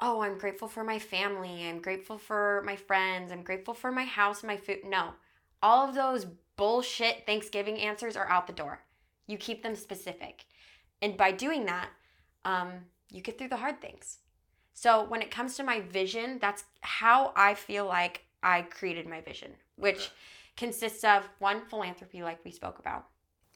oh, 0.01 0.21
I'm 0.23 0.39
grateful 0.39 0.69
for 0.69 0.85
my 0.85 1.01
family, 1.01 1.67
I'm 1.67 1.81
grateful 1.81 2.17
for 2.17 2.63
my 2.65 2.77
friends, 2.77 3.33
I'm 3.33 3.43
grateful 3.43 3.75
for 3.75 3.91
my 3.91 4.05
house, 4.05 4.45
my 4.45 4.57
food. 4.57 4.79
No, 4.85 5.11
all 5.61 5.89
of 5.89 5.97
those 5.97 6.25
bullshit 6.55 7.27
Thanksgiving 7.27 7.79
answers 7.81 8.17
are 8.17 8.29
out 8.29 8.47
the 8.47 8.53
door. 8.53 8.79
You 9.27 9.37
keep 9.37 9.65
them 9.65 9.75
specific. 9.75 10.45
And 11.03 11.17
by 11.17 11.33
doing 11.33 11.67
that, 11.67 11.89
um, 12.45 12.75
you 13.11 13.23
get 13.23 13.39
through 13.39 13.49
the 13.49 13.57
hard 13.57 13.81
things. 13.81 14.19
So 14.73 15.03
when 15.03 15.21
it 15.21 15.33
comes 15.33 15.57
to 15.57 15.65
my 15.65 15.81
vision, 15.81 16.39
that's 16.41 16.63
how 16.81 17.33
I 17.35 17.55
feel 17.55 17.87
like 17.87 18.23
I 18.41 18.63
created 18.63 19.09
my 19.09 19.21
vision, 19.21 19.51
which. 19.75 20.13
Consists 20.59 21.05
of 21.05 21.29
one 21.39 21.63
philanthropy, 21.71 22.23
like 22.23 22.45
we 22.45 22.51
spoke 22.51 22.79
about. 22.79 23.07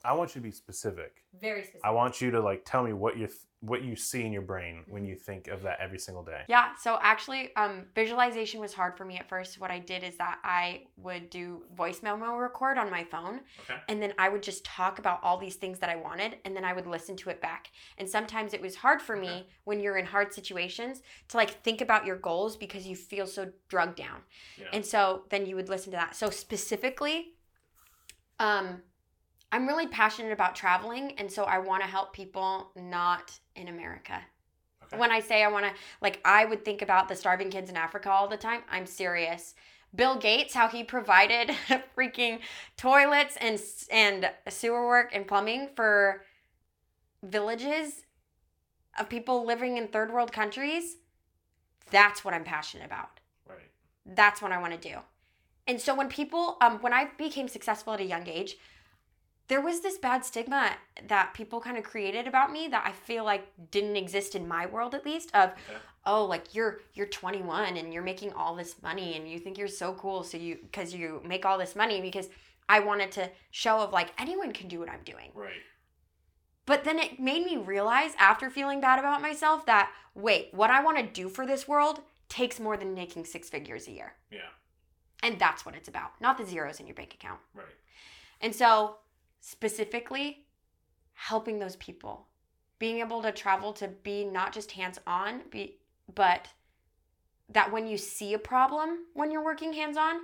I 0.05 0.13
want 0.13 0.33
you 0.35 0.41
to 0.41 0.43
be 0.43 0.51
specific. 0.51 1.23
Very 1.39 1.61
specific. 1.61 1.81
I 1.83 1.91
want 1.91 2.21
you 2.21 2.31
to 2.31 2.39
like 2.39 2.63
tell 2.65 2.83
me 2.83 2.93
what 2.93 3.17
you 3.17 3.27
th- 3.27 3.39
what 3.65 3.81
you 3.81 3.95
see 3.95 4.25
in 4.25 4.33
your 4.33 4.41
brain 4.41 4.83
when 4.87 5.05
you 5.05 5.15
think 5.15 5.47
of 5.47 5.61
that 5.61 5.79
every 5.79 5.97
single 5.97 6.21
day. 6.21 6.41
Yeah, 6.49 6.75
so 6.77 6.99
actually, 7.01 7.55
um, 7.55 7.85
visualization 7.95 8.59
was 8.59 8.73
hard 8.73 8.97
for 8.97 9.05
me 9.05 9.15
at 9.17 9.29
first. 9.29 9.57
What 9.57 9.71
I 9.71 9.79
did 9.79 10.03
is 10.03 10.17
that 10.17 10.39
I 10.43 10.87
would 10.97 11.29
do 11.29 11.63
voice 11.73 12.03
memo 12.03 12.35
record 12.35 12.77
on 12.77 12.91
my 12.91 13.05
phone, 13.05 13.39
Okay. 13.61 13.79
and 13.87 14.01
then 14.01 14.13
I 14.17 14.27
would 14.27 14.43
just 14.43 14.65
talk 14.65 14.99
about 14.99 15.21
all 15.23 15.37
these 15.37 15.55
things 15.55 15.79
that 15.79 15.89
I 15.89 15.95
wanted, 15.95 16.39
and 16.43 16.53
then 16.53 16.65
I 16.65 16.73
would 16.73 16.87
listen 16.87 17.15
to 17.17 17.29
it 17.29 17.41
back. 17.41 17.71
And 17.97 18.09
sometimes 18.09 18.53
it 18.53 18.61
was 18.61 18.75
hard 18.75 19.01
for 19.01 19.15
me 19.15 19.29
Okay. 19.29 19.47
when 19.63 19.79
you're 19.79 19.95
in 19.95 20.07
hard 20.07 20.33
situations 20.33 21.01
to 21.29 21.37
like 21.37 21.63
think 21.63 21.79
about 21.79 22.05
your 22.05 22.17
goals 22.17 22.57
because 22.57 22.85
you 22.85 22.97
feel 22.97 23.25
so 23.25 23.49
drugged 23.69 23.95
down. 23.95 24.23
Yeah. 24.57 24.67
And 24.73 24.85
so 24.85 25.23
then 25.29 25.45
you 25.45 25.55
would 25.55 25.69
listen 25.69 25.91
to 25.91 25.97
that. 25.97 26.17
So 26.17 26.29
specifically, 26.29 27.35
um, 28.39 28.81
I'm 29.53 29.67
really 29.67 29.85
passionate 29.85 30.31
about 30.31 30.55
traveling, 30.55 31.13
and 31.19 31.31
so 31.31 31.43
I 31.43 31.59
want 31.59 31.83
to 31.83 31.87
help 31.87 32.11
people 32.11 32.71
not 32.75 33.31
in 33.55 33.67
America. 33.67 34.19
Okay. 34.85 34.97
When 34.97 35.11
I 35.11 35.19
say 35.19 35.43
I 35.43 35.47
want 35.47 35.65
to, 35.65 35.71
like, 36.01 36.19
I 36.25 36.43
would 36.45 36.65
think 36.65 36.81
about 36.81 37.07
the 37.07 37.15
starving 37.15 37.51
kids 37.51 37.69
in 37.69 37.77
Africa 37.77 38.09
all 38.09 38.27
the 38.27 38.35
time. 38.35 38.61
I'm 38.71 38.87
serious. 38.87 39.53
Bill 39.93 40.17
Gates, 40.17 40.55
how 40.55 40.67
he 40.67 40.83
provided 40.83 41.49
freaking 41.95 42.39
toilets 42.77 43.37
and 43.39 43.61
and 43.91 44.31
sewer 44.49 44.87
work 44.87 45.11
and 45.13 45.27
plumbing 45.27 45.69
for 45.75 46.25
villages 47.21 48.07
of 48.97 49.07
people 49.07 49.45
living 49.45 49.77
in 49.77 49.87
third 49.87 50.11
world 50.11 50.31
countries. 50.31 50.97
That's 51.91 52.25
what 52.25 52.33
I'm 52.33 52.43
passionate 52.43 52.87
about 52.87 53.19
right. 53.47 53.69
that's 54.15 54.41
what 54.41 54.51
I 54.51 54.59
want 54.59 54.73
to 54.73 54.89
do. 54.89 54.95
And 55.67 55.79
so 55.79 55.93
when 55.93 56.09
people, 56.09 56.57
um, 56.59 56.79
when 56.79 56.91
I 56.91 57.09
became 57.19 57.47
successful 57.47 57.93
at 57.93 58.01
a 58.01 58.05
young 58.05 58.27
age, 58.27 58.57
there 59.49 59.61
was 59.61 59.81
this 59.81 59.97
bad 59.97 60.23
stigma 60.23 60.71
that 61.07 61.33
people 61.33 61.59
kind 61.59 61.77
of 61.77 61.83
created 61.83 62.27
about 62.27 62.51
me 62.51 62.67
that 62.69 62.85
I 62.87 62.91
feel 62.91 63.23
like 63.23 63.45
didn't 63.71 63.95
exist 63.97 64.35
in 64.35 64.47
my 64.47 64.65
world 64.65 64.95
at 64.95 65.05
least 65.05 65.33
of 65.35 65.49
Okay. 65.51 65.77
oh 66.05 66.25
like 66.25 66.55
you're 66.55 66.79
you're 66.93 67.07
21 67.07 67.77
and 67.77 67.93
you're 67.93 68.03
making 68.03 68.33
all 68.33 68.55
this 68.55 68.81
money 68.81 69.15
and 69.15 69.29
you 69.29 69.39
think 69.39 69.57
you're 69.57 69.67
so 69.67 69.93
cool 69.93 70.23
so 70.23 70.37
you 70.37 70.59
cuz 70.71 70.93
you 70.93 71.21
make 71.25 71.45
all 71.45 71.57
this 71.57 71.75
money 71.75 72.01
because 72.01 72.29
I 72.69 72.79
wanted 72.79 73.11
to 73.13 73.29
show 73.51 73.79
of 73.81 73.91
like 73.91 74.09
anyone 74.17 74.53
can 74.53 74.67
do 74.69 74.79
what 74.79 74.89
I'm 74.89 75.03
doing. 75.03 75.31
Right. 75.33 75.61
But 76.65 76.85
then 76.85 76.97
it 76.97 77.19
made 77.19 77.45
me 77.45 77.57
realize 77.57 78.13
after 78.17 78.49
feeling 78.49 78.79
bad 78.79 78.97
about 78.99 79.21
myself 79.21 79.65
that 79.65 79.91
wait, 80.15 80.53
what 80.53 80.69
I 80.69 80.81
want 80.81 80.97
to 80.97 81.03
do 81.03 81.27
for 81.27 81.45
this 81.45 81.67
world 81.67 81.99
takes 82.29 82.59
more 82.59 82.77
than 82.77 82.93
making 82.93 83.25
six 83.25 83.49
figures 83.49 83.87
a 83.87 83.91
year. 83.91 84.13
Yeah. 84.31 84.49
And 85.21 85.37
that's 85.39 85.65
what 85.65 85.75
it's 85.75 85.87
about, 85.89 86.19
not 86.21 86.37
the 86.37 86.45
zeros 86.45 86.79
in 86.79 86.87
your 86.87 86.95
bank 86.95 87.13
account. 87.13 87.39
Right. 87.53 87.65
And 88.41 88.55
so, 88.55 88.97
specifically, 89.45 90.45
helping 91.11 91.59
those 91.59 91.75
people, 91.75 92.27
being 92.79 92.99
able 92.99 93.21
to 93.21 93.31
travel 93.31 93.73
to 93.73 93.89
be 93.89 94.23
not 94.23 94.53
just 94.53 94.71
hands 94.71 94.99
on, 95.05 95.41
be 95.51 95.77
but 96.15 96.47
that 97.49 97.71
when 97.71 97.85
you 97.85 97.97
see 97.97 98.33
a 98.33 98.39
problem 98.39 98.99
when 99.13 99.31
you're 99.31 99.43
working 99.43 99.73
hands 99.73 99.97
on, 99.97 100.15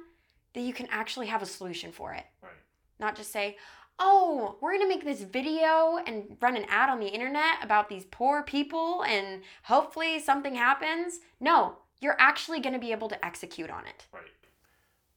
that 0.53 0.61
you 0.61 0.73
can 0.73 0.87
actually 0.89 1.27
have 1.27 1.41
a 1.41 1.45
solution 1.45 1.91
for 1.91 2.13
it. 2.13 2.23
Right. 2.41 2.53
Not 2.97 3.17
just 3.17 3.31
say, 3.31 3.57
oh, 3.99 4.57
we're 4.61 4.71
going 4.71 4.83
to 4.83 4.87
make 4.87 5.03
this 5.03 5.21
video 5.21 5.99
and 6.07 6.37
run 6.39 6.55
an 6.55 6.65
ad 6.69 6.89
on 6.89 7.01
the 7.01 7.07
internet 7.07 7.61
about 7.61 7.89
these 7.89 8.05
poor 8.05 8.43
people 8.43 9.03
and 9.03 9.41
hopefully 9.63 10.17
something 10.19 10.55
happens. 10.55 11.19
No, 11.41 11.75
you're 11.99 12.15
actually 12.19 12.61
going 12.61 12.73
to 12.73 12.79
be 12.79 12.93
able 12.93 13.09
to 13.09 13.25
execute 13.25 13.69
on 13.69 13.85
it. 13.85 14.07
Right. 14.13 14.23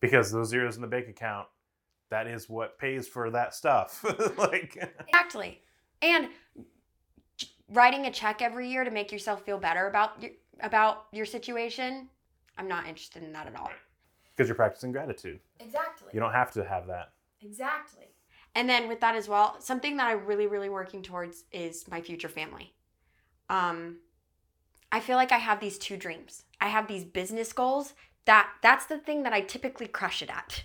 Because 0.01 0.33
those 0.33 0.49
zeros 0.49 0.75
in 0.75 0.83
the 0.83 0.89
bank 0.89 1.07
account, 1.09 1.47
that 2.13 2.27
is 2.27 2.49
what 2.49 2.79
pays 2.79 3.09
for 3.09 3.31
that 3.31 3.55
stuff. 3.55 4.05
like 4.39 4.77
Exactly. 5.09 5.61
And 6.01 6.29
writing 7.71 8.07
a 8.07 8.11
check 8.11 8.43
every 8.43 8.69
year 8.69 8.85
to 8.85 8.91
make 8.91 9.11
yourself 9.11 9.45
feel 9.45 9.59
better 9.59 9.87
about 9.87 10.23
your, 10.23 10.33
about 10.61 11.07
your 11.13 11.25
situation, 11.25 12.09
I'm 12.59 12.69
not 12.69 12.87
interested 12.87 13.23
in 13.23 13.33
that 13.33 13.47
at 13.47 13.57
all. 13.57 13.71
because 14.37 14.49
you're 14.49 14.55
practicing 14.55 14.93
gratitude. 14.93 15.41
Exactly. 15.59 16.09
You 16.13 16.21
don't 16.21 16.33
have 16.33 16.53
to 16.53 16.65
have 16.65 16.87
that. 16.89 17.13
Exactly. 17.41 18.05
And 18.55 18.69
then 18.69 18.89
with 18.89 19.01
that 19.01 19.17
as 19.17 19.27
well, 19.29 19.57
something 19.59 19.97
that 19.97 20.09
I'm 20.09 20.27
really, 20.27 20.47
really 20.47 20.69
working 20.69 21.03
towards 21.03 21.45
is 21.51 21.89
my 21.91 22.03
future 22.03 22.29
family. 22.29 22.75
Um, 23.49 24.01
I 24.91 25.01
feel 25.01 25.17
like 25.17 25.33
I 25.33 25.39
have 25.39 25.61
these 25.61 25.79
two 25.79 25.97
dreams. 25.97 26.45
I 26.61 26.69
have 26.69 26.87
these 26.87 27.05
business 27.05 27.55
goals 27.55 27.95
that 28.27 28.51
that's 28.63 28.87
the 28.87 28.99
thing 28.99 29.23
that 29.23 29.33
I 29.33 29.41
typically 29.41 29.87
crush 29.89 30.21
it 30.23 30.31
at. 30.31 30.65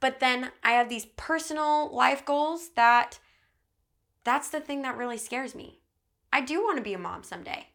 But 0.00 0.20
then 0.20 0.50
I 0.62 0.72
have 0.72 0.88
these 0.88 1.06
personal 1.16 1.94
life 1.94 2.24
goals 2.24 2.70
that 2.76 3.18
that's 4.24 4.48
the 4.48 4.60
thing 4.60 4.82
that 4.82 4.96
really 4.96 5.16
scares 5.18 5.54
me. 5.54 5.80
I 6.32 6.40
do 6.40 6.62
want 6.62 6.76
to 6.78 6.82
be 6.82 6.94
a 6.94 6.98
mom 6.98 7.22
someday. 7.22 7.68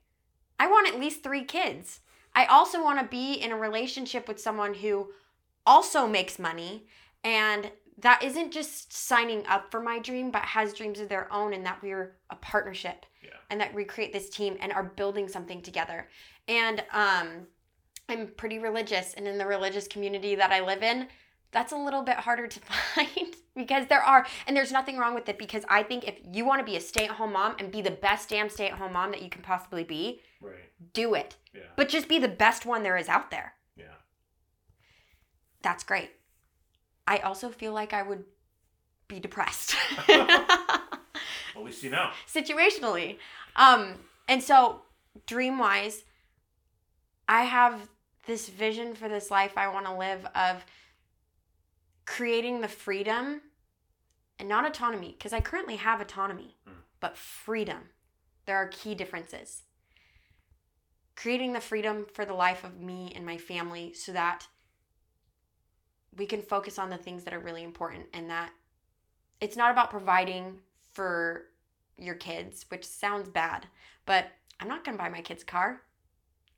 I 0.59 0.67
want 0.67 0.87
at 0.87 0.99
least 0.99 1.23
3 1.23 1.43
kids. 1.45 2.01
I 2.35 2.45
also 2.45 2.83
want 2.83 2.99
to 2.99 3.05
be 3.05 3.33
in 3.33 3.51
a 3.51 3.57
relationship 3.57 4.27
with 4.27 4.39
someone 4.39 4.75
who 4.75 5.11
also 5.65 6.07
makes 6.07 6.37
money 6.39 6.85
and 7.23 7.71
that 7.97 8.23
isn't 8.23 8.51
just 8.51 8.91
signing 8.93 9.45
up 9.47 9.69
for 9.69 9.79
my 9.81 9.99
dream 9.99 10.31
but 10.31 10.41
has 10.41 10.73
dreams 10.73 10.99
of 10.99 11.09
their 11.09 11.31
own 11.31 11.53
and 11.53 11.65
that 11.65 11.81
we're 11.83 12.15
a 12.29 12.35
partnership 12.37 13.05
Yeah. 13.23 13.31
and 13.49 13.61
that 13.61 13.73
we 13.73 13.83
create 13.83 14.11
this 14.13 14.29
team 14.29 14.57
and 14.59 14.71
are 14.73 14.83
building 14.83 15.27
something 15.27 15.61
together 15.61 16.09
and 16.47 16.83
um 16.91 17.45
i'm 18.09 18.27
pretty 18.37 18.57
religious 18.57 19.13
and 19.13 19.27
in 19.27 19.37
the 19.37 19.45
religious 19.45 19.87
community 19.87 20.33
that 20.33 20.51
i 20.51 20.61
live 20.65 20.81
in 20.81 21.07
that's 21.51 21.71
a 21.71 21.77
little 21.77 22.01
bit 22.03 22.15
harder 22.17 22.47
to 22.47 22.59
find 22.95 23.35
because 23.55 23.87
there 23.87 24.01
are 24.03 24.25
and 24.47 24.55
there's 24.55 24.71
nothing 24.71 24.97
wrong 24.97 25.13
with 25.13 25.27
it 25.29 25.37
because 25.37 25.63
i 25.69 25.83
think 25.83 26.07
if 26.07 26.15
you 26.31 26.45
want 26.45 26.59
to 26.59 26.65
be 26.65 26.77
a 26.77 26.79
stay-at-home 26.81 27.33
mom 27.33 27.55
and 27.59 27.71
be 27.71 27.81
the 27.81 27.91
best 27.91 28.29
damn 28.29 28.49
stay-at-home 28.49 28.93
mom 28.93 29.11
that 29.11 29.21
you 29.21 29.29
can 29.29 29.41
possibly 29.41 29.83
be 29.83 30.21
Right. 30.41 30.71
do 30.93 31.13
it 31.13 31.35
Yeah. 31.53 31.61
but 31.75 31.89
just 31.89 32.07
be 32.07 32.17
the 32.19 32.27
best 32.27 32.65
one 32.65 32.83
there 32.83 32.97
is 32.97 33.09
out 33.09 33.29
there 33.31 33.53
Yeah. 33.75 33.85
that's 35.61 35.83
great. 35.83 36.11
I 37.07 37.17
also 37.17 37.49
feel 37.49 37.73
like 37.73 37.93
I 37.93 38.03
would 38.03 38.23
be 39.07 39.19
depressed 39.19 39.75
At 40.09 41.63
least 41.63 41.83
you 41.83 41.89
know. 41.89 42.09
situationally. 42.31 43.17
Um, 43.57 43.95
and 44.29 44.41
so, 44.41 44.83
dream 45.27 45.59
wise, 45.59 46.03
I 47.27 47.43
have 47.43 47.89
this 48.25 48.47
vision 48.49 48.95
for 48.95 49.09
this 49.09 49.29
life 49.29 49.57
I 49.57 49.67
want 49.67 49.85
to 49.87 49.93
live 49.93 50.25
of 50.33 50.63
creating 52.05 52.61
the 52.61 52.67
freedom 52.67 53.41
and 54.39 54.49
not 54.49 54.65
autonomy, 54.65 55.11
because 55.11 55.33
I 55.33 55.41
currently 55.41 55.75
have 55.75 56.01
autonomy, 56.01 56.57
Mm. 56.67 56.83
but 56.99 57.17
freedom. 57.17 57.89
There 58.45 58.57
are 58.57 58.67
key 58.67 58.95
differences. 58.95 59.63
Creating 61.15 61.53
the 61.53 61.61
freedom 61.61 62.07
for 62.13 62.25
the 62.25 62.33
life 62.33 62.63
of 62.63 62.79
me 62.79 63.11
and 63.15 63.25
my 63.25 63.37
family 63.37 63.93
so 63.93 64.11
that 64.13 64.47
we 66.17 66.25
can 66.25 66.41
focus 66.41 66.79
on 66.79 66.89
the 66.89 66.97
things 66.97 67.23
that 67.23 67.33
are 67.33 67.39
really 67.39 67.63
important 67.63 68.07
and 68.13 68.29
that 68.29 68.51
it's 69.39 69.55
not 69.55 69.71
about 69.71 69.89
providing 69.89 70.59
for 70.93 71.47
your 71.97 72.15
kids, 72.15 72.65
which 72.69 72.85
sounds 72.85 73.29
bad, 73.29 73.67
but 74.05 74.31
I'm 74.59 74.67
not 74.67 74.83
going 74.83 74.97
to 74.97 75.03
buy 75.03 75.09
my 75.09 75.21
kids 75.21 75.43
a 75.43 75.45
car. 75.45 75.81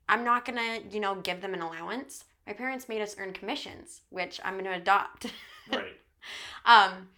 I'm 0.08 0.24
not 0.24 0.44
going 0.44 0.58
to, 0.58 0.88
you 0.94 1.00
know, 1.00 1.14
give 1.16 1.40
them 1.40 1.54
an 1.54 1.62
allowance. 1.62 2.24
My 2.46 2.52
parents 2.52 2.88
made 2.88 3.00
us 3.02 3.16
earn 3.18 3.32
commissions, 3.32 4.02
which 4.10 4.40
I'm 4.44 4.54
going 4.54 4.64
to 4.64 4.72
adopt. 4.72 5.26
Right. 5.72 5.98
um 6.66 7.08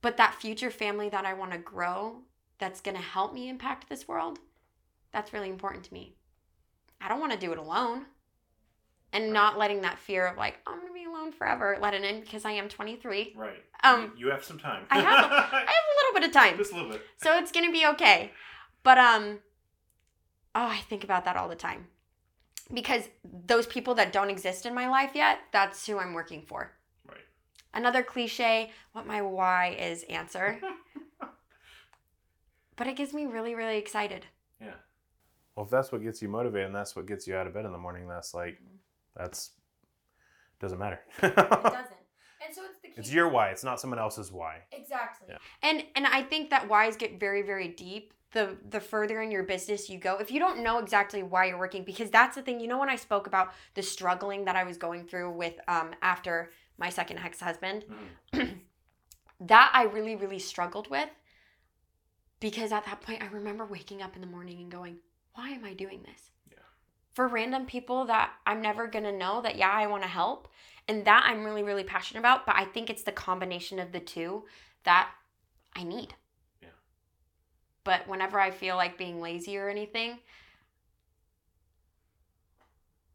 but 0.00 0.16
that 0.18 0.36
future 0.36 0.70
family 0.70 1.08
that 1.08 1.24
I 1.24 1.34
want 1.34 1.50
to 1.50 1.58
grow 1.58 2.18
that's 2.58 2.80
going 2.80 2.96
to 2.96 3.02
help 3.02 3.34
me 3.34 3.48
impact 3.48 3.88
this 3.88 4.06
world, 4.06 4.38
that's 5.12 5.32
really 5.32 5.48
important 5.50 5.82
to 5.86 5.92
me. 5.92 6.14
I 7.00 7.08
don't 7.08 7.18
want 7.18 7.32
to 7.32 7.38
do 7.38 7.50
it 7.50 7.58
alone. 7.58 8.06
And 9.12 9.32
not 9.32 9.58
letting 9.58 9.80
that 9.80 9.98
fear 9.98 10.24
of 10.28 10.36
like, 10.36 10.58
I'm 10.68 10.76
going 10.78 10.86
to 10.86 10.94
be 10.94 11.04
alone 11.04 11.32
forever 11.32 11.76
let 11.80 11.94
it 11.94 12.04
in 12.04 12.20
because 12.20 12.44
I 12.44 12.52
am 12.52 12.68
23. 12.68 13.34
Right. 13.36 13.62
Um, 13.82 14.12
you 14.16 14.28
have 14.30 14.44
some 14.44 14.58
time. 14.58 14.84
I 14.90 15.00
have 15.00 15.24
I 15.30 15.58
have 15.58 15.62
a 15.62 15.96
little 15.98 16.20
bit 16.20 16.24
of 16.24 16.32
time. 16.32 16.56
Just 16.56 16.72
a 16.72 16.76
little 16.76 16.90
bit. 16.90 17.02
So 17.16 17.36
it's 17.38 17.52
gonna 17.52 17.72
be 17.72 17.86
okay. 17.86 18.32
But 18.82 18.98
um 18.98 19.40
oh 20.54 20.66
I 20.66 20.78
think 20.88 21.04
about 21.04 21.24
that 21.24 21.36
all 21.36 21.48
the 21.48 21.54
time. 21.56 21.88
Because 22.72 23.08
those 23.46 23.66
people 23.66 23.94
that 23.96 24.12
don't 24.12 24.30
exist 24.30 24.66
in 24.66 24.74
my 24.74 24.88
life 24.88 25.10
yet, 25.14 25.40
that's 25.52 25.86
who 25.86 25.98
I'm 25.98 26.12
working 26.12 26.42
for. 26.42 26.72
Right. 27.08 27.18
Another 27.74 28.02
cliche, 28.02 28.70
what 28.92 29.06
my 29.06 29.22
why 29.22 29.76
is 29.78 30.04
answer. 30.04 30.60
but 32.76 32.86
it 32.86 32.96
gives 32.96 33.12
me 33.12 33.26
really, 33.26 33.54
really 33.54 33.76
excited. 33.76 34.26
Yeah. 34.60 34.74
Well, 35.56 35.64
if 35.64 35.70
that's 35.70 35.90
what 35.90 36.02
gets 36.02 36.22
you 36.22 36.28
motivated 36.28 36.66
and 36.66 36.74
that's 36.74 36.94
what 36.94 37.06
gets 37.06 37.26
you 37.26 37.34
out 37.34 37.46
of 37.46 37.54
bed 37.54 37.64
in 37.64 37.72
the 37.72 37.78
morning, 37.78 38.06
that's 38.08 38.34
like, 38.34 38.54
mm-hmm. 38.54 38.76
that's 39.16 39.50
doesn't 40.60 40.78
matter. 40.78 41.00
It 41.22 41.34
doesn't. 41.36 41.56
And 42.46 42.54
so 42.54 42.62
it's 42.64 42.80
the 42.82 42.88
key. 42.88 42.94
it's 42.96 43.12
your 43.12 43.28
why. 43.28 43.48
It's 43.50 43.64
not 43.64 43.80
someone 43.80 43.98
else's 43.98 44.30
why. 44.30 44.58
Exactly. 44.72 45.28
Yeah. 45.30 45.38
And 45.62 45.84
and 45.96 46.06
I 46.06 46.22
think 46.22 46.50
that 46.50 46.68
whys 46.68 46.96
get 46.96 47.18
very 47.18 47.42
very 47.42 47.68
deep 47.68 48.12
the 48.32 48.56
the 48.68 48.80
further 48.80 49.20
in 49.20 49.30
your 49.30 49.42
business 49.42 49.88
you 49.90 49.98
go. 49.98 50.18
If 50.18 50.30
you 50.30 50.38
don't 50.38 50.62
know 50.62 50.78
exactly 50.78 51.22
why 51.22 51.46
you're 51.46 51.58
working 51.58 51.84
because 51.84 52.10
that's 52.10 52.36
the 52.36 52.42
thing. 52.42 52.60
You 52.60 52.68
know 52.68 52.78
when 52.78 52.88
I 52.88 52.96
spoke 52.96 53.26
about 53.26 53.52
the 53.74 53.82
struggling 53.82 54.44
that 54.44 54.56
I 54.56 54.64
was 54.64 54.76
going 54.76 55.04
through 55.04 55.32
with 55.32 55.54
um 55.68 55.90
after 56.02 56.50
my 56.78 56.90
second 56.90 57.18
ex-husband, 57.18 57.84
Mhm. 58.32 58.60
that 59.40 59.70
I 59.74 59.82
really 59.84 60.16
really 60.16 60.38
struggled 60.38 60.88
with 60.90 61.08
because 62.40 62.72
at 62.72 62.84
that 62.86 63.00
point 63.00 63.22
I 63.22 63.26
remember 63.26 63.64
waking 63.64 64.02
up 64.02 64.14
in 64.14 64.20
the 64.20 64.26
morning 64.26 64.60
and 64.60 64.70
going, 64.70 64.98
"Why 65.34 65.50
am 65.50 65.64
I 65.64 65.74
doing 65.74 66.02
this?" 66.02 66.30
Yeah. 66.50 66.58
For 67.12 67.26
random 67.28 67.66
people 67.66 68.04
that 68.06 68.32
I'm 68.46 68.62
never 68.62 68.86
going 68.86 69.04
to 69.04 69.12
know 69.12 69.40
that 69.42 69.56
yeah, 69.56 69.70
I 69.70 69.86
want 69.86 70.02
to 70.04 70.08
help 70.08 70.48
and 70.88 71.04
that 71.04 71.24
I'm 71.26 71.44
really 71.44 71.62
really 71.62 71.84
passionate 71.84 72.20
about, 72.20 72.46
but 72.46 72.56
I 72.56 72.64
think 72.64 72.88
it's 72.88 73.02
the 73.02 73.12
combination 73.12 73.78
of 73.78 73.92
the 73.92 74.00
two 74.00 74.44
that 74.84 75.10
I 75.74 75.82
need. 75.84 76.14
But 77.84 78.06
whenever 78.06 78.38
I 78.38 78.50
feel 78.50 78.76
like 78.76 78.98
being 78.98 79.20
lazy 79.20 79.56
or 79.56 79.68
anything, 79.68 80.18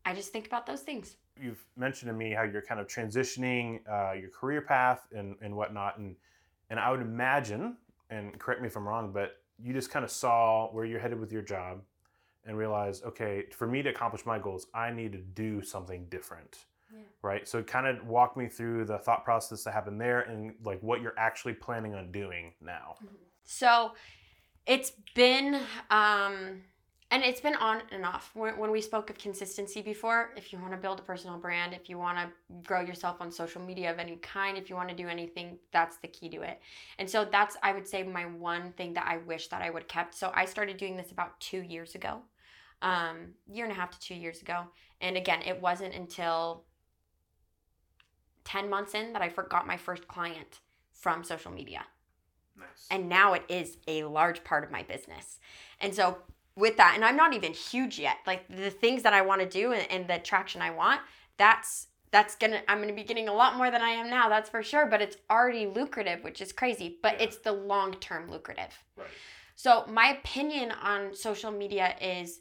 I 0.05 0.13
just 0.13 0.31
think 0.31 0.47
about 0.47 0.65
those 0.65 0.81
things. 0.81 1.17
You've 1.41 1.63
mentioned 1.75 2.09
to 2.09 2.13
me 2.13 2.31
how 2.31 2.43
you're 2.43 2.61
kind 2.61 2.79
of 2.79 2.87
transitioning 2.87 3.79
uh, 3.89 4.13
your 4.13 4.29
career 4.29 4.61
path 4.61 5.07
and, 5.13 5.35
and 5.41 5.55
whatnot. 5.55 5.97
And, 5.97 6.15
and 6.69 6.79
I 6.79 6.91
would 6.91 7.01
imagine, 7.01 7.77
and 8.09 8.37
correct 8.39 8.61
me 8.61 8.67
if 8.67 8.75
I'm 8.75 8.87
wrong, 8.87 9.11
but 9.11 9.37
you 9.61 9.73
just 9.73 9.89
kind 9.89 10.05
of 10.05 10.11
saw 10.11 10.67
where 10.71 10.85
you're 10.85 10.99
headed 10.99 11.19
with 11.19 11.31
your 11.31 11.41
job 11.41 11.81
and 12.45 12.57
realized, 12.57 13.03
okay, 13.03 13.45
for 13.51 13.67
me 13.67 13.81
to 13.81 13.89
accomplish 13.89 14.25
my 14.25 14.39
goals, 14.39 14.67
I 14.73 14.91
need 14.91 15.11
to 15.13 15.17
do 15.17 15.61
something 15.61 16.05
different. 16.09 16.65
Yeah. 16.93 17.01
Right. 17.21 17.47
So 17.47 17.63
kind 17.63 17.87
of 17.87 18.07
walk 18.07 18.37
me 18.37 18.47
through 18.47 18.85
the 18.85 18.99
thought 18.99 19.25
process 19.25 19.63
that 19.63 19.73
happened 19.73 19.99
there 19.99 20.21
and 20.21 20.53
like 20.63 20.79
what 20.81 21.01
you're 21.01 21.17
actually 21.17 21.53
planning 21.53 21.95
on 21.95 22.11
doing 22.11 22.53
now. 22.61 22.95
So 23.43 23.93
it's 24.65 24.91
been, 25.13 25.55
um, 25.91 26.61
and 27.11 27.23
it's 27.23 27.39
been 27.39 27.55
on 27.55 27.81
and 27.91 28.03
off. 28.03 28.31
When, 28.33 28.71
we 28.71 28.81
spoke 28.81 29.09
of 29.09 29.17
consistency 29.17 29.81
before, 29.81 30.31
if 30.35 30.51
you 30.51 30.59
want 30.59 30.71
to 30.71 30.77
build 30.77 30.99
a 30.99 31.03
personal 31.03 31.37
brand, 31.37 31.73
if 31.73 31.87
you 31.87 31.97
want 31.99 32.17
to 32.17 32.29
grow 32.63 32.81
yourself 32.81 33.17
on 33.21 33.31
social 33.31 33.61
media 33.61 33.91
of 33.91 33.99
any 33.99 34.15
kind, 34.17 34.57
if 34.57 34.69
you 34.69 34.75
want 34.75 34.89
to 34.89 34.95
do 34.95 35.07
anything, 35.07 35.57
that's 35.71 35.97
the 35.97 36.07
key 36.07 36.29
to 36.29 36.41
it. 36.41 36.59
And 36.97 37.09
so 37.09 37.25
that's, 37.31 37.55
I 37.61 37.73
would 37.73 37.87
say, 37.87 38.01
my 38.01 38.23
one 38.23 38.71
thing 38.73 38.93
that 38.95 39.05
I 39.07 39.17
wish 39.17 39.47
that 39.49 39.61
I 39.61 39.69
would 39.69 39.83
have 39.83 39.87
kept. 39.87 40.15
So 40.15 40.31
I 40.33 40.45
started 40.45 40.77
doing 40.77 40.97
this 40.97 41.11
about 41.11 41.39
two 41.39 41.61
years 41.61 41.93
ago, 41.93 42.21
um, 42.81 43.33
year 43.51 43.65
and 43.65 43.71
a 43.71 43.75
half 43.75 43.91
to 43.91 43.99
two 43.99 44.15
years 44.15 44.41
ago. 44.41 44.63
And 44.99 45.15
again, 45.15 45.41
it 45.43 45.61
wasn't 45.61 45.93
until 45.93 46.63
10 48.45 48.69
months 48.69 48.95
in 48.95 49.13
that 49.13 49.21
I 49.21 49.29
got 49.29 49.67
my 49.67 49.77
first 49.77 50.07
client 50.07 50.59
from 50.91 51.23
social 51.23 51.51
media 51.51 51.81
Nice. 52.57 52.87
and 52.89 53.09
now 53.09 53.33
it 53.33 53.43
is 53.49 53.77
a 53.87 54.03
large 54.05 54.43
part 54.43 54.63
of 54.63 54.71
my 54.71 54.83
business 54.83 55.39
and 55.81 55.93
so 55.93 56.19
with 56.55 56.77
that 56.77 56.93
and 56.95 57.03
i'm 57.03 57.17
not 57.17 57.33
even 57.33 57.53
huge 57.53 57.99
yet 57.99 58.17
like 58.25 58.47
the 58.47 58.69
things 58.69 59.03
that 59.03 59.13
i 59.13 59.21
want 59.21 59.41
to 59.41 59.47
do 59.47 59.73
and, 59.73 59.89
and 59.91 60.07
the 60.07 60.19
traction 60.19 60.61
i 60.61 60.69
want 60.71 61.01
that's 61.37 61.87
that's 62.11 62.35
gonna 62.35 62.61
i'm 62.69 62.79
gonna 62.79 62.93
be 62.93 63.03
getting 63.03 63.27
a 63.27 63.33
lot 63.33 63.57
more 63.57 63.69
than 63.69 63.81
i 63.81 63.89
am 63.89 64.09
now 64.09 64.29
that's 64.29 64.49
for 64.49 64.63
sure 64.63 64.85
but 64.85 65.01
it's 65.01 65.17
already 65.29 65.65
lucrative 65.67 66.23
which 66.23 66.39
is 66.41 66.53
crazy 66.53 66.97
but 67.03 67.15
Yeah. 67.17 67.25
it's 67.25 67.37
the 67.37 67.51
long 67.51 67.93
term 67.95 68.31
lucrative 68.31 68.71
right. 68.97 69.07
so 69.55 69.85
my 69.89 70.07
opinion 70.19 70.71
on 70.71 71.13
social 71.13 71.51
media 71.51 71.95
is 71.99 72.39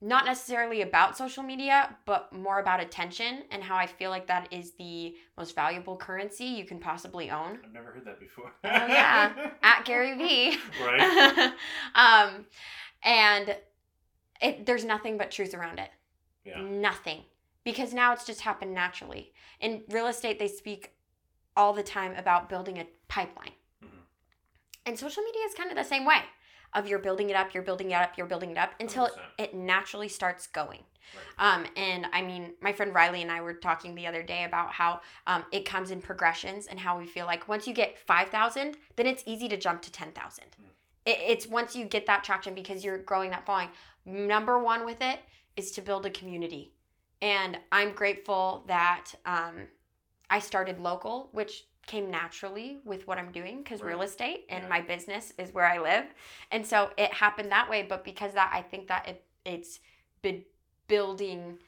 not 0.00 0.26
necessarily 0.26 0.82
about 0.82 1.16
social 1.16 1.42
media, 1.42 1.96
but 2.04 2.32
more 2.32 2.58
about 2.60 2.80
attention 2.80 3.44
and 3.50 3.62
how 3.62 3.76
I 3.76 3.86
feel 3.86 4.10
like 4.10 4.26
that 4.26 4.52
is 4.52 4.72
the 4.72 5.14
most 5.38 5.54
valuable 5.54 5.96
currency 5.96 6.44
you 6.44 6.64
can 6.66 6.78
possibly 6.78 7.30
own. 7.30 7.58
I've 7.64 7.72
never 7.72 7.92
heard 7.92 8.04
that 8.04 8.20
before. 8.20 8.52
Oh, 8.62 8.68
yeah. 8.68 9.50
At 9.62 9.84
Gary 9.86 10.16
Vee. 10.16 10.58
Right. 10.84 11.52
um, 11.94 12.46
and 13.02 13.56
it 14.42 14.66
there's 14.66 14.84
nothing 14.84 15.16
but 15.16 15.30
truth 15.30 15.54
around 15.54 15.78
it. 15.78 15.90
Yeah. 16.44 16.60
Nothing. 16.60 17.22
Because 17.64 17.94
now 17.94 18.12
it's 18.12 18.26
just 18.26 18.42
happened 18.42 18.74
naturally. 18.74 19.32
In 19.60 19.82
real 19.88 20.06
estate, 20.06 20.38
they 20.38 20.48
speak 20.48 20.92
all 21.56 21.72
the 21.72 21.82
time 21.82 22.14
about 22.16 22.48
building 22.50 22.78
a 22.78 22.86
pipeline. 23.08 23.52
Mhm. 23.82 23.88
And 24.84 24.98
social 24.98 25.22
media 25.22 25.42
is 25.46 25.54
kind 25.54 25.70
of 25.70 25.76
the 25.76 25.84
same 25.84 26.04
way. 26.04 26.22
Of 26.74 26.86
you're 26.86 26.98
building 26.98 27.30
it 27.30 27.36
up, 27.36 27.54
you're 27.54 27.62
building 27.62 27.90
it 27.90 27.94
up, 27.94 28.16
you're 28.16 28.26
building 28.26 28.50
it 28.50 28.58
up 28.58 28.74
until 28.80 29.06
100%. 29.06 29.10
it 29.38 29.54
naturally 29.54 30.08
starts 30.08 30.46
going. 30.46 30.82
Right. 31.38 31.54
Um, 31.54 31.66
and 31.76 32.06
I 32.12 32.22
mean, 32.22 32.54
my 32.60 32.72
friend 32.72 32.94
Riley 32.94 33.22
and 33.22 33.30
I 33.30 33.40
were 33.40 33.54
talking 33.54 33.94
the 33.94 34.06
other 34.06 34.22
day 34.22 34.44
about 34.44 34.72
how 34.72 35.00
um, 35.26 35.44
it 35.52 35.64
comes 35.64 35.90
in 35.90 36.00
progressions 36.00 36.66
and 36.66 36.78
how 36.78 36.98
we 36.98 37.06
feel 37.06 37.26
like 37.26 37.48
once 37.48 37.66
you 37.66 37.74
get 37.74 37.98
5,000, 37.98 38.76
then 38.96 39.06
it's 39.06 39.22
easy 39.26 39.48
to 39.48 39.56
jump 39.56 39.82
to 39.82 39.92
10,000. 39.92 40.44
It, 41.04 41.18
it's 41.20 41.46
once 41.46 41.76
you 41.76 41.84
get 41.84 42.06
that 42.06 42.24
traction 42.24 42.54
because 42.54 42.84
you're 42.84 42.98
growing 42.98 43.30
that 43.30 43.46
following. 43.46 43.68
Number 44.04 44.58
one 44.58 44.84
with 44.84 45.00
it 45.00 45.20
is 45.56 45.70
to 45.72 45.82
build 45.82 46.06
a 46.06 46.10
community. 46.10 46.72
And 47.22 47.58
I'm 47.72 47.92
grateful 47.92 48.64
that 48.68 49.12
um, 49.24 49.68
I 50.28 50.38
started 50.38 50.80
local, 50.80 51.30
which 51.32 51.64
came 51.86 52.10
naturally 52.10 52.78
with 52.84 53.06
what 53.06 53.18
I'm 53.18 53.30
doing 53.32 53.58
because 53.62 53.80
Right. 53.80 53.90
real 53.90 54.02
estate 54.02 54.46
and 54.48 54.64
Yeah. 54.64 54.68
my 54.68 54.80
business 54.80 55.32
is 55.38 55.52
where 55.52 55.66
I 55.66 55.78
live. 55.78 56.06
And 56.50 56.66
so 56.66 56.90
it 56.96 57.12
happened 57.12 57.50
that 57.52 57.68
way. 57.70 57.82
But 57.82 58.04
because 58.04 58.34
that, 58.34 58.50
I 58.52 58.62
think 58.62 58.88
that 58.88 59.08
it, 59.08 59.24
it's 59.44 59.80
been 60.22 60.44
building 60.88 61.58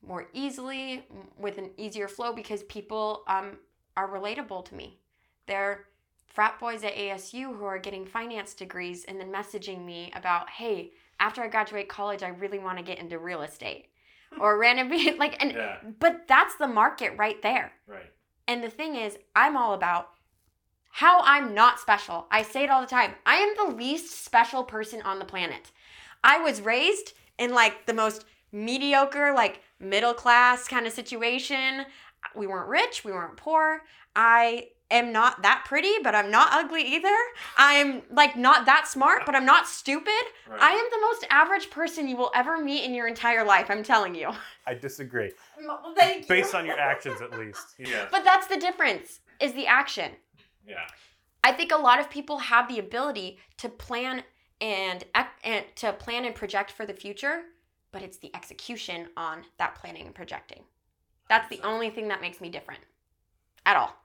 more 0.00 0.28
easily 0.32 1.06
with 1.36 1.58
an 1.58 1.70
easier 1.76 2.08
flow 2.08 2.32
because 2.32 2.62
people 2.64 3.24
um, 3.26 3.58
are 3.96 4.08
relatable 4.08 4.64
to 4.66 4.74
me. 4.74 4.98
They're 5.46 5.86
frat 6.26 6.58
boys 6.58 6.82
at 6.82 6.94
ASU 6.94 7.56
who 7.56 7.64
are 7.64 7.78
getting 7.78 8.06
finance 8.06 8.54
degrees 8.54 9.04
and 9.04 9.20
then 9.20 9.30
messaging 9.32 9.84
me 9.84 10.10
about, 10.14 10.48
hey, 10.50 10.92
after 11.20 11.42
I 11.42 11.48
graduate 11.48 11.88
college, 11.88 12.22
I 12.22 12.28
really 12.28 12.58
want 12.58 12.78
to 12.78 12.84
get 12.84 12.98
into 12.98 13.18
real 13.18 13.42
estate. 13.42 13.88
Or 14.40 14.56
random 14.58 14.88
like 15.18 15.42
and 15.42 15.52
Yeah. 15.52 15.76
but 16.00 16.26
that's 16.26 16.54
the 16.56 16.66
market 16.66 17.18
right 17.18 17.40
there. 17.42 17.70
Right. 17.86 18.10
And 18.52 18.62
the 18.62 18.68
thing 18.68 18.96
is, 18.96 19.16
I'm 19.34 19.56
all 19.56 19.72
about 19.72 20.10
how 20.90 21.22
I'm 21.22 21.54
not 21.54 21.80
special. 21.80 22.26
I 22.30 22.42
say 22.42 22.64
it 22.64 22.70
all 22.70 22.82
the 22.82 22.86
time. 22.86 23.14
I 23.24 23.36
am 23.36 23.54
the 23.56 23.74
least 23.74 24.26
special 24.26 24.62
person 24.62 25.00
on 25.00 25.18
the 25.18 25.24
planet. 25.24 25.70
I 26.22 26.36
was 26.36 26.60
raised 26.60 27.14
in 27.38 27.54
like 27.54 27.86
the 27.86 27.94
most 27.94 28.26
mediocre, 28.52 29.32
like 29.34 29.62
middle 29.80 30.12
class 30.12 30.68
kind 30.68 30.86
of 30.86 30.92
situation. 30.92 31.86
We 32.36 32.46
weren't 32.46 32.68
rich, 32.68 33.06
we 33.06 33.12
weren't 33.12 33.38
poor. 33.38 33.84
I 34.14 34.68
am 34.92 35.12
not 35.12 35.42
that 35.42 35.64
pretty, 35.66 35.94
but 36.02 36.14
I'm 36.14 36.30
not 36.30 36.52
ugly 36.52 36.82
either. 36.82 37.16
I'm 37.56 38.02
like 38.10 38.36
not 38.36 38.66
that 38.66 38.86
smart, 38.86 39.22
but 39.26 39.34
I'm 39.34 39.44
not 39.44 39.66
stupid. 39.66 40.12
Right. 40.48 40.60
I 40.60 40.70
am 40.72 40.86
the 40.90 41.00
most 41.00 41.26
average 41.30 41.70
person 41.70 42.08
you 42.08 42.16
will 42.16 42.30
ever 42.34 42.58
meet 42.58 42.84
in 42.84 42.94
your 42.94 43.08
entire 43.08 43.44
life, 43.44 43.66
I'm 43.70 43.82
telling 43.82 44.14
you. 44.14 44.30
I 44.66 44.74
disagree. 44.74 45.32
Well, 45.66 45.94
Thank 45.96 46.22
you. 46.22 46.28
Based 46.28 46.54
on 46.54 46.66
your 46.66 46.78
actions, 46.78 47.20
at 47.20 47.38
least. 47.38 47.66
Yeah. 47.78 48.06
But 48.10 48.24
that's 48.24 48.46
the 48.46 48.58
difference 48.58 49.20
is 49.40 49.52
the 49.54 49.66
action. 49.66 50.12
Yeah. 50.66 50.86
I 51.42 51.52
think 51.52 51.72
a 51.72 51.76
lot 51.76 51.98
of 51.98 52.08
people 52.08 52.38
have 52.38 52.68
the 52.68 52.78
ability 52.78 53.38
to 53.58 53.68
plan 53.68 54.22
and, 54.60 55.04
and 55.42 55.64
to 55.76 55.92
plan 55.92 56.24
and 56.24 56.34
project 56.34 56.70
for 56.70 56.86
the 56.86 56.92
future, 56.92 57.42
but 57.90 58.02
it's 58.02 58.18
the 58.18 58.34
execution 58.36 59.08
on 59.16 59.42
that 59.58 59.74
planning 59.74 60.06
and 60.06 60.14
projecting. 60.14 60.62
That's 61.28 61.48
the 61.48 61.60
only 61.66 61.90
thing 61.90 62.08
that 62.08 62.20
makes 62.20 62.40
me 62.40 62.48
different 62.48 62.80
at 63.66 63.76
all. 63.76 63.96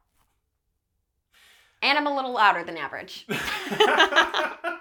And 1.82 1.98
I'm 1.98 2.08
a 2.08 2.16
little 2.16 2.34
louder 2.34 2.63
than 2.63 2.78
average. 2.78 3.28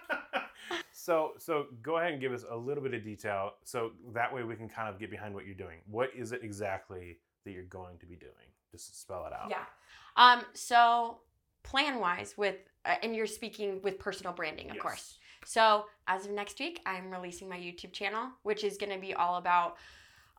So, 0.92 1.34
so 1.38 1.66
go 1.84 1.98
ahead 1.98 2.10
and 2.10 2.20
give 2.20 2.32
us 2.32 2.44
a 2.50 2.56
little 2.56 2.82
bit 2.82 2.92
of 2.92 3.04
detail, 3.04 3.52
so 3.62 3.92
that 4.12 4.34
way 4.34 4.42
we 4.42 4.56
can 4.56 4.68
kind 4.68 4.88
of 4.88 4.98
get 4.98 5.08
behind 5.08 5.32
what 5.36 5.46
you're 5.46 5.54
doing. 5.54 5.78
What 5.88 6.10
is 6.16 6.32
it 6.32 6.40
exactly 6.42 7.18
that 7.44 7.52
you're 7.52 7.62
going 7.62 7.96
to 7.98 8.06
be 8.06 8.16
doing? 8.16 8.32
Just 8.72 9.00
spell 9.00 9.24
it 9.24 9.32
out. 9.32 9.48
Yeah. 9.48 9.62
Um. 10.16 10.42
So 10.54 11.18
plan 11.62 12.00
wise, 12.00 12.34
with 12.36 12.56
uh, 12.84 12.96
and 13.04 13.14
you're 13.14 13.28
speaking 13.28 13.80
with 13.84 14.00
personal 14.00 14.32
branding, 14.32 14.68
of 14.70 14.74
Yes. 14.76 14.82
course. 14.82 15.18
So 15.44 15.84
as 16.08 16.26
of 16.26 16.32
next 16.32 16.58
week, 16.58 16.80
I'm 16.86 17.08
releasing 17.12 17.48
my 17.48 17.56
YouTube 17.56 17.92
channel, 17.92 18.30
which 18.42 18.64
is 18.64 18.76
going 18.76 18.90
to 18.92 18.98
be 18.98 19.14
all 19.14 19.36
about 19.36 19.76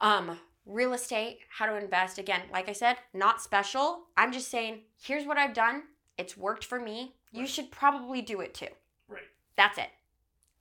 um 0.01 0.37
real 0.65 0.91
estate, 0.91 1.39
how 1.49 1.65
to 1.67 1.77
invest. 1.77 2.17
Again, 2.17 2.41
like 2.51 2.67
I 2.67 2.73
said, 2.73 2.97
not 3.13 3.41
special. 3.41 4.01
I'm 4.17 4.33
just 4.33 4.49
saying, 4.49 4.81
here's 5.01 5.25
what 5.25 5.37
I've 5.37 5.53
done. 5.53 5.83
It's 6.17 6.35
worked 6.37 6.65
for 6.65 6.79
me. 6.79 7.13
You 7.31 7.45
should 7.45 7.71
probably 7.71 8.21
do 8.21 8.41
it 8.41 8.53
too. 8.53 8.67
Right. 9.07 9.21
That's 9.55 9.77
it. 9.77 9.89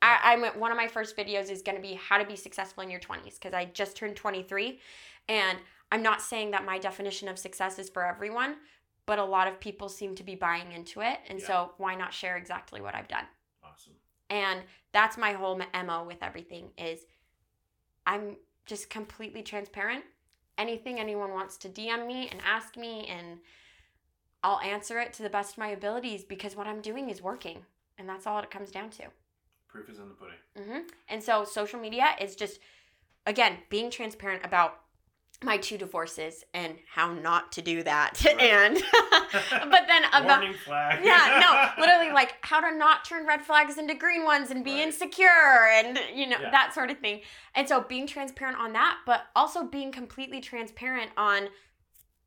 I, 0.02 0.18
I'm 0.22 0.44
one 0.60 0.70
of 0.70 0.76
my 0.76 0.88
first 0.88 1.16
videos 1.16 1.50
is 1.50 1.62
going 1.62 1.76
to 1.76 1.82
be 1.82 1.94
how 1.94 2.18
to 2.18 2.24
be 2.26 2.36
successful 2.36 2.82
in 2.82 2.90
your 2.90 3.00
20s 3.00 3.34
because 3.34 3.54
I 3.54 3.64
just 3.66 3.96
turned 3.96 4.14
23, 4.16 4.78
and 5.28 5.58
I'm 5.90 6.02
not 6.02 6.20
saying 6.20 6.50
that 6.50 6.64
my 6.64 6.78
definition 6.78 7.28
of 7.28 7.38
success 7.38 7.78
is 7.78 7.88
for 7.88 8.04
everyone, 8.04 8.56
but 9.06 9.18
a 9.18 9.24
lot 9.24 9.48
of 9.48 9.58
people 9.58 9.88
seem 9.88 10.14
to 10.16 10.22
be 10.22 10.34
buying 10.34 10.72
into 10.72 11.00
it, 11.00 11.18
and 11.28 11.40
Yeah. 11.40 11.46
so 11.46 11.72
why 11.78 11.94
not 11.94 12.12
share 12.12 12.36
exactly 12.36 12.80
what 12.80 12.94
I've 12.94 13.08
done? 13.08 13.24
Awesome. 13.64 13.94
And 14.28 14.62
that's 14.92 15.16
my 15.16 15.32
whole 15.32 15.56
mo 15.58 16.04
with 16.04 16.22
everything 16.22 16.70
is 16.76 17.06
I'm 18.06 18.36
just 18.66 18.90
completely 18.90 19.42
transparent. 19.42 20.04
Anything 20.58 20.98
anyone 20.98 21.32
wants 21.32 21.56
to 21.58 21.68
DM 21.68 22.06
me 22.06 22.28
and 22.28 22.40
ask 22.44 22.76
me 22.76 23.06
and 23.06 23.38
I'll 24.42 24.60
answer 24.60 24.98
it 24.98 25.12
to 25.14 25.22
the 25.22 25.30
best 25.30 25.52
of 25.52 25.58
my 25.58 25.68
abilities 25.68 26.24
because 26.24 26.54
what 26.56 26.66
I'm 26.66 26.80
doing 26.80 27.10
is 27.10 27.20
working. 27.22 27.64
And 27.98 28.08
that's 28.08 28.26
all 28.26 28.38
it 28.40 28.50
comes 28.50 28.70
down 28.70 28.90
to. 28.90 29.04
Proof 29.68 29.88
is 29.88 29.98
in 29.98 30.08
the 30.08 30.14
pudding. 30.14 30.36
hmm 30.56 30.86
And 31.08 31.22
so 31.22 31.44
social 31.44 31.80
media 31.80 32.10
is 32.20 32.36
just, 32.36 32.60
again, 33.26 33.58
being 33.70 33.90
transparent 33.90 34.44
about 34.44 34.80
my 35.42 35.58
two 35.58 35.76
divorces 35.76 36.44
and 36.54 36.76
how 36.90 37.12
not 37.12 37.52
to 37.52 37.62
do 37.62 37.82
that. 37.82 38.22
Right. 38.24 38.40
And, 38.40 38.76
but 39.70 39.82
then 39.86 40.04
about, 40.12 40.42
yeah, 41.02 41.38
no, 41.40 41.70
literally 41.84 42.10
like 42.12 42.36
how 42.42 42.60
to 42.60 42.74
not 42.76 43.04
turn 43.04 43.26
red 43.26 43.42
flags 43.42 43.76
into 43.76 43.94
green 43.94 44.24
ones 44.24 44.50
and 44.50 44.64
be 44.64 44.74
Right. 44.74 44.86
insecure 44.86 45.68
and, 45.74 45.98
you 46.14 46.26
know, 46.26 46.38
Yeah. 46.40 46.50
that 46.50 46.72
sort 46.74 46.90
of 46.90 46.98
thing. 47.00 47.20
And 47.54 47.68
so 47.68 47.82
being 47.82 48.06
transparent 48.06 48.58
on 48.58 48.72
that, 48.74 48.98
but 49.04 49.26
also 49.34 49.64
being 49.64 49.92
completely 49.92 50.40
transparent 50.40 51.10
on 51.16 51.48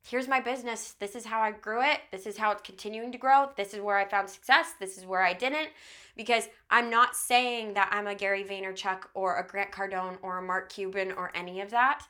here's 0.07 0.27
my 0.27 0.39
business. 0.39 0.95
This 0.99 1.15
is 1.15 1.25
how 1.25 1.41
I 1.41 1.51
grew 1.51 1.83
it. 1.83 1.99
This 2.11 2.25
is 2.25 2.37
how 2.37 2.51
it's 2.51 2.61
continuing 2.61 3.11
to 3.11 3.17
grow. 3.17 3.49
This 3.55 3.73
is 3.73 3.81
where 3.81 3.97
I 3.97 4.05
found 4.05 4.29
success. 4.29 4.73
This 4.79 4.97
is 4.97 5.05
where 5.05 5.21
I 5.21 5.33
didn't. 5.33 5.69
Because 6.15 6.47
I'm 6.69 6.89
not 6.89 7.15
saying 7.15 7.73
that 7.75 7.89
I'm 7.91 8.07
a 8.07 8.15
Gary 8.15 8.43
Vaynerchuk 8.43 9.03
or 9.13 9.37
a 9.37 9.47
Grant 9.47 9.71
Cardone 9.71 10.17
or 10.21 10.37
a 10.37 10.41
Mark 10.41 10.69
Cuban 10.71 11.11
or 11.11 11.31
any 11.35 11.61
of 11.61 11.71
that. 11.71 12.05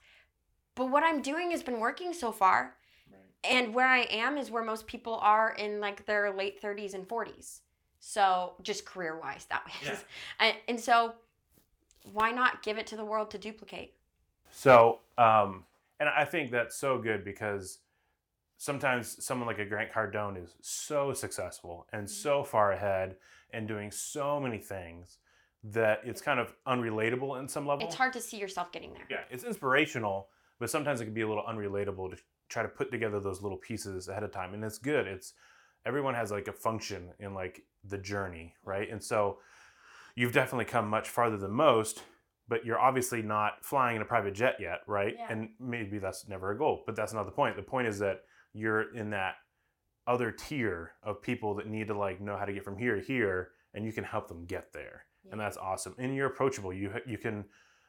But 0.76 0.92
what 0.92 1.04
I'm 1.04 1.22
doing 1.22 1.52
has 1.52 1.64
been 1.64 1.80
working 1.80 2.14
so 2.14 2.32
far. 2.32 2.76
Right. 3.12 3.52
And 3.52 3.74
where 3.74 3.88
I 3.88 4.08
am 4.10 4.38
is 4.38 4.50
where 4.50 4.64
most 4.64 4.88
people 4.88 5.20
are 5.22 5.52
in 5.52 5.80
like 5.80 6.06
their 6.06 6.32
late 6.32 6.62
30s 6.62 6.94
and 6.94 7.08
40s. 7.08 7.60
So 8.00 8.54
just 8.62 8.86
career 8.86 9.20
wise, 9.20 9.46
that 9.50 9.66
way. 9.66 9.74
Yeah. 9.84 9.98
and, 10.40 10.56
and 10.68 10.80
so 10.80 11.14
why 12.14 12.32
not 12.32 12.64
give 12.64 12.78
it 12.78 12.88
to 12.88 12.96
the 12.96 13.06
world 13.06 13.32
to 13.32 13.38
duplicate? 13.38 13.94
So, 14.52 15.00
um, 15.18 15.66
and 16.00 16.10
I 16.10 16.26
think 16.26 16.52
that's 16.52 16.76
so 16.76 16.98
good 16.98 17.24
because 17.24 17.80
sometimes 18.58 19.24
someone 19.24 19.48
like 19.48 19.60
a 19.60 19.66
Grant 19.66 19.92
Cardone 19.92 20.42
is 20.42 20.56
so 20.62 21.14
successful 21.14 21.88
and 21.92 22.04
mm-hmm. 22.04 22.14
so 22.14 22.44
far 22.44 22.72
ahead 22.72 23.16
and 23.52 23.68
doing 23.68 23.92
so 23.92 24.40
many 24.40 24.58
things 24.58 25.18
that 25.64 26.02
it's 26.06 26.22
kind 26.22 26.40
of 26.40 26.54
unrelatable 26.68 27.40
in 27.40 27.48
some 27.48 27.68
level. 27.68 27.86
It's 27.86 27.96
hard 27.96 28.14
to 28.14 28.22
see 28.22 28.38
yourself 28.38 28.72
getting 28.72 28.94
there. 28.94 29.04
Yeah, 29.10 29.24
it's 29.30 29.44
inspirational, 29.44 30.30
but 30.60 30.70
sometimes 30.70 31.02
it 31.02 31.06
can 31.06 31.14
be 31.14 31.22
a 31.22 31.28
little 31.28 31.44
unrelatable 31.44 32.12
to 32.12 32.18
try 32.48 32.64
to 32.64 32.70
put 32.70 32.92
together 32.92 33.20
those 33.20 33.42
little 33.42 33.58
pieces 33.58 34.08
ahead 34.08 34.24
of 34.24 34.32
time. 34.32 34.54
And 34.54 34.64
it's 34.64 34.78
good. 34.78 35.08
It's 35.08 35.34
everyone 35.86 36.14
has 36.14 36.32
like 36.32 36.48
a 36.48 36.54
function 36.54 37.10
in 37.20 37.34
like 37.34 37.64
the 37.84 37.98
journey, 37.98 38.56
right? 38.64 38.90
And 38.90 39.04
so 39.04 39.40
you've 40.16 40.34
definitely 40.34 40.66
come 40.66 40.88
much 40.88 41.10
farther 41.10 41.38
than 41.38 41.52
most, 41.52 42.04
but 42.50 42.66
you're 42.66 42.80
obviously 42.80 43.22
not 43.22 43.64
flying 43.64 43.96
in 43.96 44.02
a 44.02 44.06
private 44.06 44.34
jet 44.34 44.56
yet, 44.60 44.80
right? 44.88 45.14
Yeah. 45.18 45.28
And 45.30 45.50
maybe 45.60 46.00
that's 46.00 46.28
never 46.28 46.52
a 46.52 46.58
goal, 46.58 46.84
but 46.86 46.96
that's 46.96 47.14
not 47.14 47.26
the 47.26 47.32
point. 47.32 47.56
The 47.56 47.62
point 47.62 47.88
is 47.88 48.00
that 48.00 48.24
you're 48.54 48.94
in 48.96 49.12
that 49.12 49.36
other 50.08 50.32
tier 50.32 50.94
of 51.04 51.22
people 51.22 51.54
that 51.56 51.68
need 51.68 51.88
to 51.88 51.98
like 51.98 52.20
know 52.20 52.36
how 52.36 52.46
to 52.46 52.52
get 52.52 52.64
from 52.66 52.78
here 52.78 52.96
to 52.96 53.02
here 53.02 53.52
and 53.76 53.86
you 53.86 53.94
can 53.94 54.04
help 54.04 54.28
them 54.28 54.46
get 54.46 54.74
there. 54.74 55.06
And 55.32 55.40
that's 55.40 55.58
awesome. 55.58 55.96
And 56.00 56.16
you're 56.16 56.28
approachable. 56.28 56.74
You 56.74 56.92
you 57.06 57.20
can 57.20 57.46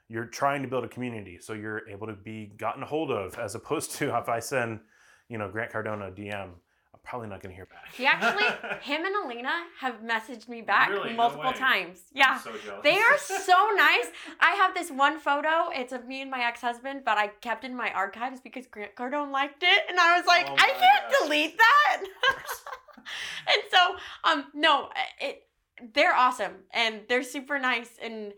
you're 0.08 0.26
trying 0.26 0.60
to 0.60 0.68
build 0.68 0.84
a 0.84 0.88
community 0.88 1.38
so 1.40 1.54
you're 1.54 1.88
able 1.88 2.06
to 2.06 2.12
be 2.12 2.52
gotten 2.58 2.82
a 2.82 2.86
hold 2.86 3.10
of 3.10 3.38
as 3.38 3.54
opposed 3.54 3.92
to 3.92 4.16
if 4.18 4.28
I 4.28 4.40
send, 4.40 4.80
you 5.28 5.38
know, 5.38 5.48
Grant 5.48 5.72
Cardone 5.72 6.06
a 6.06 6.10
DM, 6.10 6.50
probably 7.02 7.28
not 7.28 7.40
going 7.42 7.50
to 7.52 7.56
hear 7.56 7.66
back. 7.66 7.92
He 7.94 8.06
actually, 8.06 8.44
him 8.82 9.04
and 9.04 9.14
Alina 9.24 9.52
have 9.80 9.96
messaged 10.02 10.48
me 10.48 10.62
back 10.62 10.90
Really? 10.90 11.12
Multiple 11.14 11.50
way. 11.50 11.56
times. 11.56 12.02
Yeah. 12.12 12.38
So. 12.38 12.52
They 12.82 12.96
are 12.98 13.18
so 13.18 13.68
nice. 13.76 14.06
I 14.40 14.50
have 14.56 14.74
this 14.74 14.90
one 14.90 15.18
photo. 15.18 15.70
It's 15.72 15.92
of 15.92 16.06
me 16.06 16.22
and 16.22 16.30
my 16.30 16.44
ex-husband, 16.44 17.02
but 17.04 17.18
I 17.18 17.28
kept 17.28 17.64
in 17.64 17.74
my 17.76 17.90
archives 17.92 18.40
because 18.40 18.66
Grant 18.66 18.94
Cardone 18.94 19.30
liked 19.32 19.62
it, 19.62 19.82
and 19.88 19.98
I 19.98 20.16
was 20.18 20.26
like, 20.26 20.46
Oh 20.48 20.54
I 20.58 20.68
can't 20.68 21.10
gosh. 21.12 21.22
delete 21.22 21.56
that. 21.58 22.02
and 23.48 23.62
so, 23.70 23.96
um, 24.30 24.44
no, 24.54 24.88
it 25.20 25.42
they're 25.94 26.14
awesome 26.14 26.52
and 26.74 27.00
they're 27.08 27.22
super 27.22 27.58
nice 27.58 27.90
and. 28.02 28.32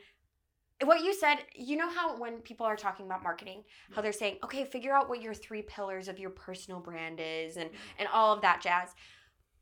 What 0.84 1.02
you 1.02 1.14
said, 1.14 1.38
you 1.54 1.76
know 1.76 1.88
how 1.90 2.16
when 2.18 2.38
people 2.38 2.66
are 2.66 2.76
talking 2.76 3.06
about 3.06 3.22
marketing, 3.22 3.64
how 3.92 4.02
they're 4.02 4.12
saying, 4.12 4.38
okay, 4.44 4.64
figure 4.64 4.92
out 4.92 5.08
what 5.08 5.22
your 5.22 5.34
three 5.34 5.62
pillars 5.62 6.08
of 6.08 6.18
your 6.18 6.30
personal 6.30 6.80
brand 6.80 7.20
is 7.22 7.56
and 7.56 7.70
mm-hmm. 7.70 7.98
and 8.00 8.08
all 8.12 8.32
of 8.34 8.42
that 8.42 8.60
jazz. 8.62 8.90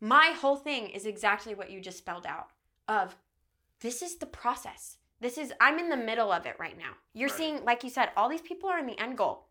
My 0.01 0.35
whole 0.41 0.57
thing 0.57 0.89
is 0.89 1.05
exactly 1.07 1.55
what 1.55 1.71
you 1.71 1.81
just 1.81 1.99
spelled 1.99 2.27
out 2.27 2.49
of 2.89 3.17
this 3.81 4.03
is 4.03 4.17
the 4.17 4.27
process. 4.27 4.97
This 5.21 5.37
is 5.37 5.53
I'm 5.61 5.79
in 5.79 5.89
the 5.91 5.97
middle 5.97 6.33
of 6.33 6.47
it 6.47 6.57
right 6.59 6.77
now. 6.79 6.93
You're 7.13 7.29
Right. 7.29 7.37
seeing 7.37 7.65
like 7.65 7.85
you 7.85 7.91
said 7.91 8.11
all 8.17 8.29
these 8.29 8.41
people 8.41 8.69
are 8.71 8.79
in 8.79 8.87
the 8.87 8.99
end 8.99 9.19
goal. 9.19 9.47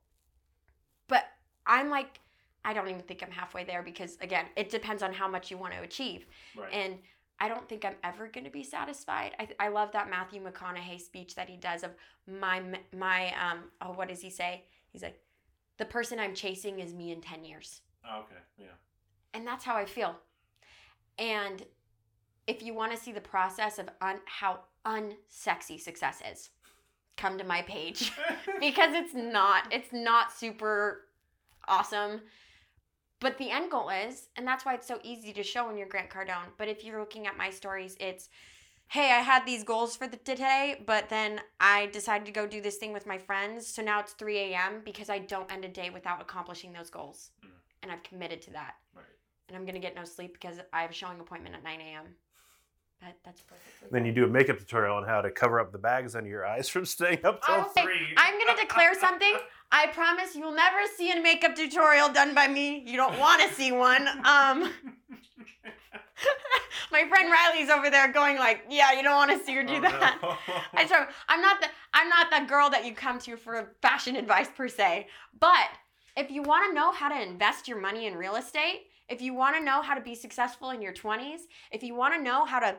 But 1.07 1.25
I'm 1.65 1.89
like 1.89 2.19
I 2.65 2.73
don't 2.73 2.89
even 2.89 3.01
think 3.01 3.23
I'm 3.23 3.31
halfway 3.31 3.63
there 3.63 3.81
because 3.83 4.17
again, 4.21 4.45
it 4.55 4.69
depends 4.69 5.01
on 5.01 5.13
how 5.13 5.27
much 5.27 5.49
you 5.49 5.57
want 5.57 5.73
to 5.73 5.81
achieve. 5.81 6.25
right. 6.57 6.73
And 6.73 6.99
I 7.39 7.47
don't 7.47 7.67
think 7.69 7.85
I'm 7.85 7.95
ever 8.03 8.27
going 8.27 8.43
to 8.43 8.51
be 8.51 8.63
satisfied. 8.63 9.31
I, 9.39 9.47
I 9.59 9.67
love 9.69 9.91
that 9.93 10.09
Matthew 10.09 10.41
McConaughey 10.43 10.99
speech 10.99 11.35
that 11.35 11.49
he 11.49 11.57
does 11.57 11.83
of 11.83 11.91
my 12.27 12.61
my 12.95 13.33
um 13.35 13.59
oh 13.81 13.91
what 13.93 14.09
does 14.09 14.21
he 14.21 14.29
say? 14.29 14.65
He's 14.91 15.01
like 15.03 15.19
the 15.77 15.85
person 15.85 16.19
I'm 16.19 16.35
chasing 16.35 16.79
is 16.79 16.93
me 16.93 17.11
in 17.11 17.21
10 17.21 17.45
years. 17.45 17.81
oh, 18.09 18.19
okay. 18.19 18.35
Yeah. 18.57 18.65
And 19.33 19.47
that's 19.47 19.63
how 19.63 19.75
I 19.75 19.85
feel. 19.85 20.15
And 21.17 21.63
if 22.47 22.61
you 22.63 22.73
want 22.73 22.91
to 22.91 22.97
see 22.97 23.11
the 23.11 23.21
process 23.21 23.79
of 23.79 23.89
un- 24.01 24.19
how 24.25 24.59
unsexy 24.85 25.79
success 25.79 26.21
is, 26.29 26.49
come 27.15 27.37
to 27.37 27.43
my 27.43 27.61
page 27.61 28.11
because 28.59 28.93
it's 28.93 29.13
not 29.13 29.71
it's 29.71 29.93
not 29.93 30.31
super 30.31 31.05
awesome. 31.67 32.21
But 33.21 33.37
the 33.37 33.51
end 33.51 33.69
goal 33.69 33.89
is, 33.89 34.29
and 34.35 34.47
that's 34.47 34.65
why 34.65 34.75
it's 34.75 34.87
so 34.87 34.99
easy 35.03 35.33
to 35.33 35.43
show 35.43 35.67
when 35.67 35.77
you're 35.77 35.87
Grant 35.87 36.09
Cardone. 36.09 36.51
But 36.57 36.69
if 36.69 36.83
you're 36.83 36.99
looking 36.99 37.27
at 37.27 37.37
my 37.37 37.49
stories, 37.49 37.97
it's 37.99 38.29
hey, 38.89 39.11
I 39.11 39.19
had 39.19 39.45
these 39.45 39.63
goals 39.63 39.95
for 39.95 40.07
the 40.07 40.17
today, 40.17 40.81
but 40.87 41.09
then 41.09 41.41
I 41.59 41.87
decided 41.87 42.25
to 42.25 42.31
go 42.31 42.47
do 42.47 42.59
this 42.59 42.77
thing 42.77 42.91
with 42.91 43.05
my 43.05 43.19
friends. 43.19 43.67
So 43.67 43.83
now 43.83 43.99
it's 43.99 44.13
3 44.13 44.37
a.m. 44.37 44.81
because 44.83 45.11
I 45.11 45.19
don't 45.19 45.51
end 45.51 45.63
a 45.63 45.67
day 45.67 45.91
without 45.91 46.21
accomplishing 46.21 46.73
those 46.73 46.89
goals. 46.89 47.29
Mm. 47.45 47.49
And 47.83 47.91
I've 47.91 48.01
committed 48.01 48.41
to 48.43 48.51
that. 48.51 48.75
right. 48.95 49.05
And 49.47 49.55
I'm 49.55 49.65
gonna 49.65 49.79
get 49.79 49.95
no 49.95 50.05
sleep 50.05 50.33
because 50.33 50.57
I 50.73 50.81
have 50.81 50.91
a 50.91 50.93
showing 50.93 51.19
appointment 51.19 51.55
at 51.55 51.63
9 51.63 51.81
a.m. 51.81 52.05
But 52.99 53.15
that's 53.23 53.41
perfectly 53.41 53.89
Then 53.91 54.05
you 54.05 54.11
do 54.11 54.25
a 54.25 54.27
makeup 54.27 54.57
tutorial 54.57 54.97
on 54.97 55.05
how 55.05 55.21
to 55.21 55.31
cover 55.31 55.59
up 55.59 55.71
the 55.71 55.77
bags 55.77 56.15
under 56.15 56.29
your 56.29 56.45
eyes 56.45 56.67
from 56.67 56.85
staying 56.85 57.23
up 57.23 57.43
till 57.45 57.55
Okay, 57.55 57.83
Three. 57.83 58.07
I'm 58.17 58.39
gonna 58.39 58.59
declare 58.59 58.93
something. 58.99 59.37
I 59.71 59.87
promise 59.87 60.35
you 60.35 60.41
will 60.43 60.55
never 60.55 60.77
see 60.97 61.11
a 61.11 61.21
makeup 61.21 61.55
tutorial 61.55 62.09
done 62.09 62.33
by 62.33 62.47
me. 62.47 62.83
You 62.85 62.97
don't 62.97 63.19
want 63.19 63.41
to 63.47 63.53
see 63.53 63.71
one. 63.71 64.07
Um, 64.25 64.73
my 66.91 67.07
friend 67.07 67.31
Riley's 67.31 67.69
over 67.69 67.89
there 67.89 68.11
going 68.11 68.37
like, 68.37 68.63
"Yeah, 68.69 68.93
you 68.93 69.03
don't 69.03 69.15
want 69.15 69.31
to 69.31 69.45
see 69.45 69.53
her 69.55 69.63
do 69.63 69.77
Oh, 69.77 69.81
that." 69.81 70.19
no. 70.21 70.35
I 70.73 70.85
swear, 70.87 71.09
I'm 71.27 71.41
not 71.41 71.61
the 71.61 71.67
I'm 71.93 72.09
not 72.09 72.29
the 72.31 72.45
girl 72.47 72.69
that 72.71 72.85
you 72.85 72.93
come 72.93 73.19
to 73.19 73.37
for 73.37 73.75
fashion 73.81 74.15
advice 74.15 74.47
per 74.55 74.67
se. 74.67 75.07
But 75.39 75.69
if 76.17 76.31
you 76.31 76.41
want 76.41 76.69
to 76.69 76.75
know 76.75 76.91
how 76.91 77.09
to 77.09 77.21
invest 77.21 77.67
your 77.67 77.79
money 77.79 78.07
in 78.07 78.15
real 78.15 78.35
estate, 78.35 78.87
if 79.07 79.21
you 79.21 79.33
want 79.33 79.55
to 79.55 79.63
know 79.63 79.81
how 79.81 79.93
to 79.93 80.01
be 80.01 80.15
successful 80.15 80.71
in 80.71 80.81
your 80.81 80.93
20s, 80.93 81.41
if 81.71 81.83
you 81.83 81.95
want 81.95 82.13
to 82.15 82.21
know 82.21 82.45
how 82.45 82.59
to 82.59 82.75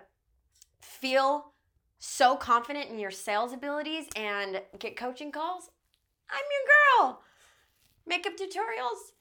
feel 0.83 1.53
so 1.98 2.37
confident 2.37 2.90
in 2.90 2.98
your 2.98 3.11
sales 3.11 3.53
abilities 3.53 4.07
and 4.16 4.61
get 4.79 4.96
coaching 4.96 5.31
calls, 5.33 5.70
I'm 6.32 6.44
your 6.50 7.06
girl. 7.08 7.22
Makeup 8.06 8.32
tutorials. 8.34 9.12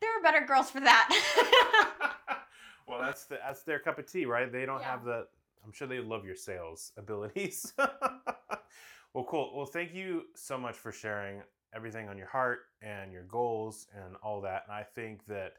There 0.00 0.10
are 0.18 0.22
better 0.22 0.46
girls 0.46 0.70
for 0.70 0.80
that. 0.80 1.08
Well, 2.86 3.02
that's 3.02 3.24
the, 3.26 3.38
that's 3.46 3.64
their 3.64 3.78
cup 3.78 3.98
of 3.98 4.10
tea, 4.10 4.24
right? 4.24 4.50
They 4.50 4.64
don't 4.64 4.80
Yeah. 4.80 4.92
have 4.92 5.04
the. 5.04 5.26
I'm 5.62 5.72
sure 5.72 5.86
they 5.86 5.98
love 6.00 6.24
your 6.24 6.34
sales 6.34 6.92
abilities. 6.96 7.74
well, 7.78 9.24
cool. 9.28 9.52
Well, 9.54 9.66
thank 9.66 9.92
you 9.94 10.22
so 10.34 10.56
much 10.56 10.74
for 10.74 10.90
sharing 10.90 11.42
everything 11.74 12.08
on 12.08 12.16
your 12.16 12.28
heart 12.28 12.60
and 12.80 13.12
your 13.12 13.24
goals 13.24 13.88
and 13.94 14.16
all 14.22 14.40
that. 14.40 14.62
And 14.66 14.74
I 14.74 14.84
think 14.84 15.26
that, 15.26 15.56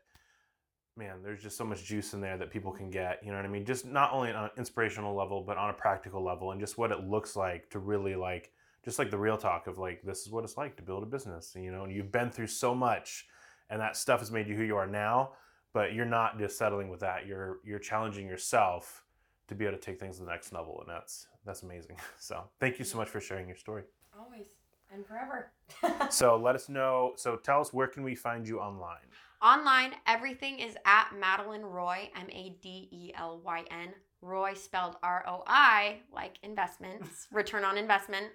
man, 0.97 1.17
there's 1.23 1.43
just 1.43 1.55
so 1.55 1.63
much 1.65 1.83
juice 1.83 2.15
in 2.15 2.21
there 2.21 2.35
that 2.38 2.49
people 2.49 2.71
can 2.71 2.89
get. 2.89 3.19
You 3.23 3.29
know 3.29 3.38
what 3.38 3.45
I 3.45 3.49
mean? 3.49 3.63
Just 3.63 3.85
not 3.85 4.12
only 4.12 4.31
on 4.31 4.45
an 4.45 4.51
inspirational 4.57 5.13
level, 5.15 5.43
but 5.43 5.55
on 5.57 5.69
a 5.69 5.73
practical 5.73 6.23
level, 6.23 6.51
and 6.51 6.59
just 6.59 6.79
what 6.79 6.91
it 6.91 7.01
looks 7.07 7.35
like 7.35 7.69
to 7.69 7.77
really 7.77 8.15
like, 8.15 8.51
just 8.84 9.00
like 9.00 9.12
the 9.12 9.18
real 9.18 9.38
talk 9.38 9.68
of 9.68 9.78
like, 9.78 10.02
this 10.04 10.22
is 10.22 10.32
what 10.32 10.44
it's 10.44 10.58
like 10.58 10.76
to 10.78 10.84
build 10.84 11.04
a 11.04 11.06
business. 11.06 11.56
You 11.60 11.72
know, 11.72 11.84
and 11.84 11.94
you've 11.94 12.12
been 12.12 12.30
through 12.30 12.48
so 12.48 12.74
much, 12.74 13.28
and 13.70 13.82
that 13.82 13.98
stuff 13.98 14.20
has 14.20 14.32
made 14.32 14.48
you 14.48 14.56
who 14.56 14.63
you 14.63 14.76
are 14.78 14.88
now 14.88 15.32
but 15.74 15.94
you're 15.94 16.06
not 16.06 16.39
just 16.39 16.58
settling 16.58 16.89
with 16.89 17.00
that. 17.02 17.28
You're 17.28 17.60
you're 17.63 17.80
challenging 17.80 18.28
yourself 18.28 19.04
to 19.48 19.56
be 19.56 19.65
able 19.65 19.78
to 19.78 19.82
take 19.82 20.00
things 20.00 20.18
to 20.18 20.24
the 20.24 20.32
next 20.32 20.52
level, 20.54 20.78
and 20.82 20.89
that's 20.89 21.28
that's 21.46 21.63
amazing. 21.63 21.98
So 22.20 22.44
thank 22.60 22.80
you 22.80 22.86
so 22.86 22.98
much 22.98 23.10
for 23.10 23.20
sharing 23.20 23.48
your 23.48 23.58
story. 23.58 23.84
Always 24.18 24.48
and 24.92 25.06
forever. 25.06 25.52
So 26.12 26.38
let 26.38 26.56
us 26.56 26.70
know. 26.70 27.13
So 27.15 27.36
tell 27.36 27.62
us 27.62 27.72
where 27.72 27.88
can 27.88 28.04
we 28.04 28.15
find 28.15 28.48
you 28.48 28.60
online? 28.60 29.08
Online, 29.42 29.94
everything 30.08 30.60
is 30.60 30.76
at 30.86 31.12
Madelyn 31.13 31.63
Roi, 31.63 32.10
M 32.15 32.28
A 32.32 32.58
D 32.62 32.89
E 32.92 33.12
L 33.15 33.42
Y 33.44 33.63
N. 33.72 33.94
Roi 34.22 34.54
spelled 34.54 34.98
R 35.02 35.24
O 35.28 35.44
I, 35.48 36.00
like 36.13 36.39
investments, 36.44 37.28
return 37.32 37.63
on 37.63 37.78
investment. 37.78 38.28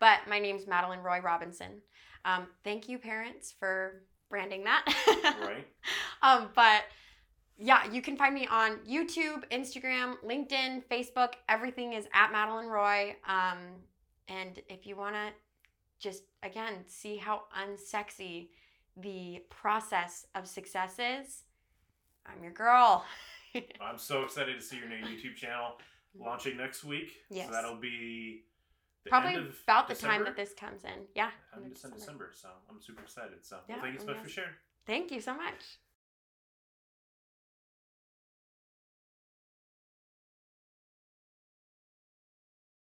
But 0.00 0.20
my 0.28 0.38
name's 0.38 0.64
Madelyn 0.64 1.02
Roi 1.02 1.20
Robinson. 1.20 1.80
Um, 2.24 2.46
thank 2.62 2.88
you, 2.88 2.98
parents, 2.98 3.52
for 3.58 4.02
branding 4.30 4.64
that. 4.64 4.84
right. 5.42 5.66
Um, 6.22 6.48
but 6.54 6.84
yeah, 7.58 7.90
you 7.90 8.02
can 8.02 8.16
find 8.16 8.34
me 8.34 8.46
on 8.46 8.78
YouTube, 8.78 9.44
Instagram, 9.50 10.14
LinkedIn, 10.24 10.82
Facebook. 10.90 11.34
Everything 11.48 11.92
is 11.92 12.06
at 12.12 12.32
Madelyn 12.32 12.68
Roi. 12.68 13.16
Um, 13.28 13.58
and 14.28 14.60
if 14.68 14.86
you 14.86 14.96
want 14.96 15.14
to 15.14 15.28
just 16.00 16.24
again 16.42 16.74
see 16.86 17.16
how 17.16 17.42
unsexy 17.58 18.48
the 18.96 19.42
process 19.50 20.26
of 20.34 20.48
success 20.48 20.94
is, 20.98 21.44
I'm 22.26 22.42
your 22.42 22.52
girl. 22.52 23.04
I'm 23.80 23.98
so 23.98 24.22
excited 24.22 24.58
to 24.58 24.64
see 24.64 24.76
your 24.78 24.88
new 24.88 24.96
YouTube 24.96 25.36
channel 25.36 25.78
launching 26.18 26.56
next 26.56 26.84
week. 26.84 27.12
Yes. 27.30 27.46
So 27.46 27.52
that'll 27.52 27.76
be 27.76 28.44
the 29.04 29.10
Probably 29.10 29.34
about 29.66 29.88
the 29.88 29.94
December. 29.94 30.14
time 30.16 30.24
that 30.24 30.36
this 30.36 30.54
comes 30.54 30.82
in. 30.84 31.06
Yeah. 31.14 31.30
End 31.54 31.66
of 31.66 31.72
December. 31.74 31.96
December. 31.96 32.30
So 32.34 32.48
I'm 32.70 32.80
super 32.80 33.02
excited. 33.02 33.44
So 33.44 33.58
Yeah, 33.68 33.76
well, 33.76 33.82
thank 33.84 33.94
you 33.94 34.00
so 34.00 34.06
much 34.06 34.22
for 34.22 34.28
sharing. 34.28 34.50
Thank 34.86 35.10
you 35.12 35.20
so 35.20 35.34
much. 35.34 35.78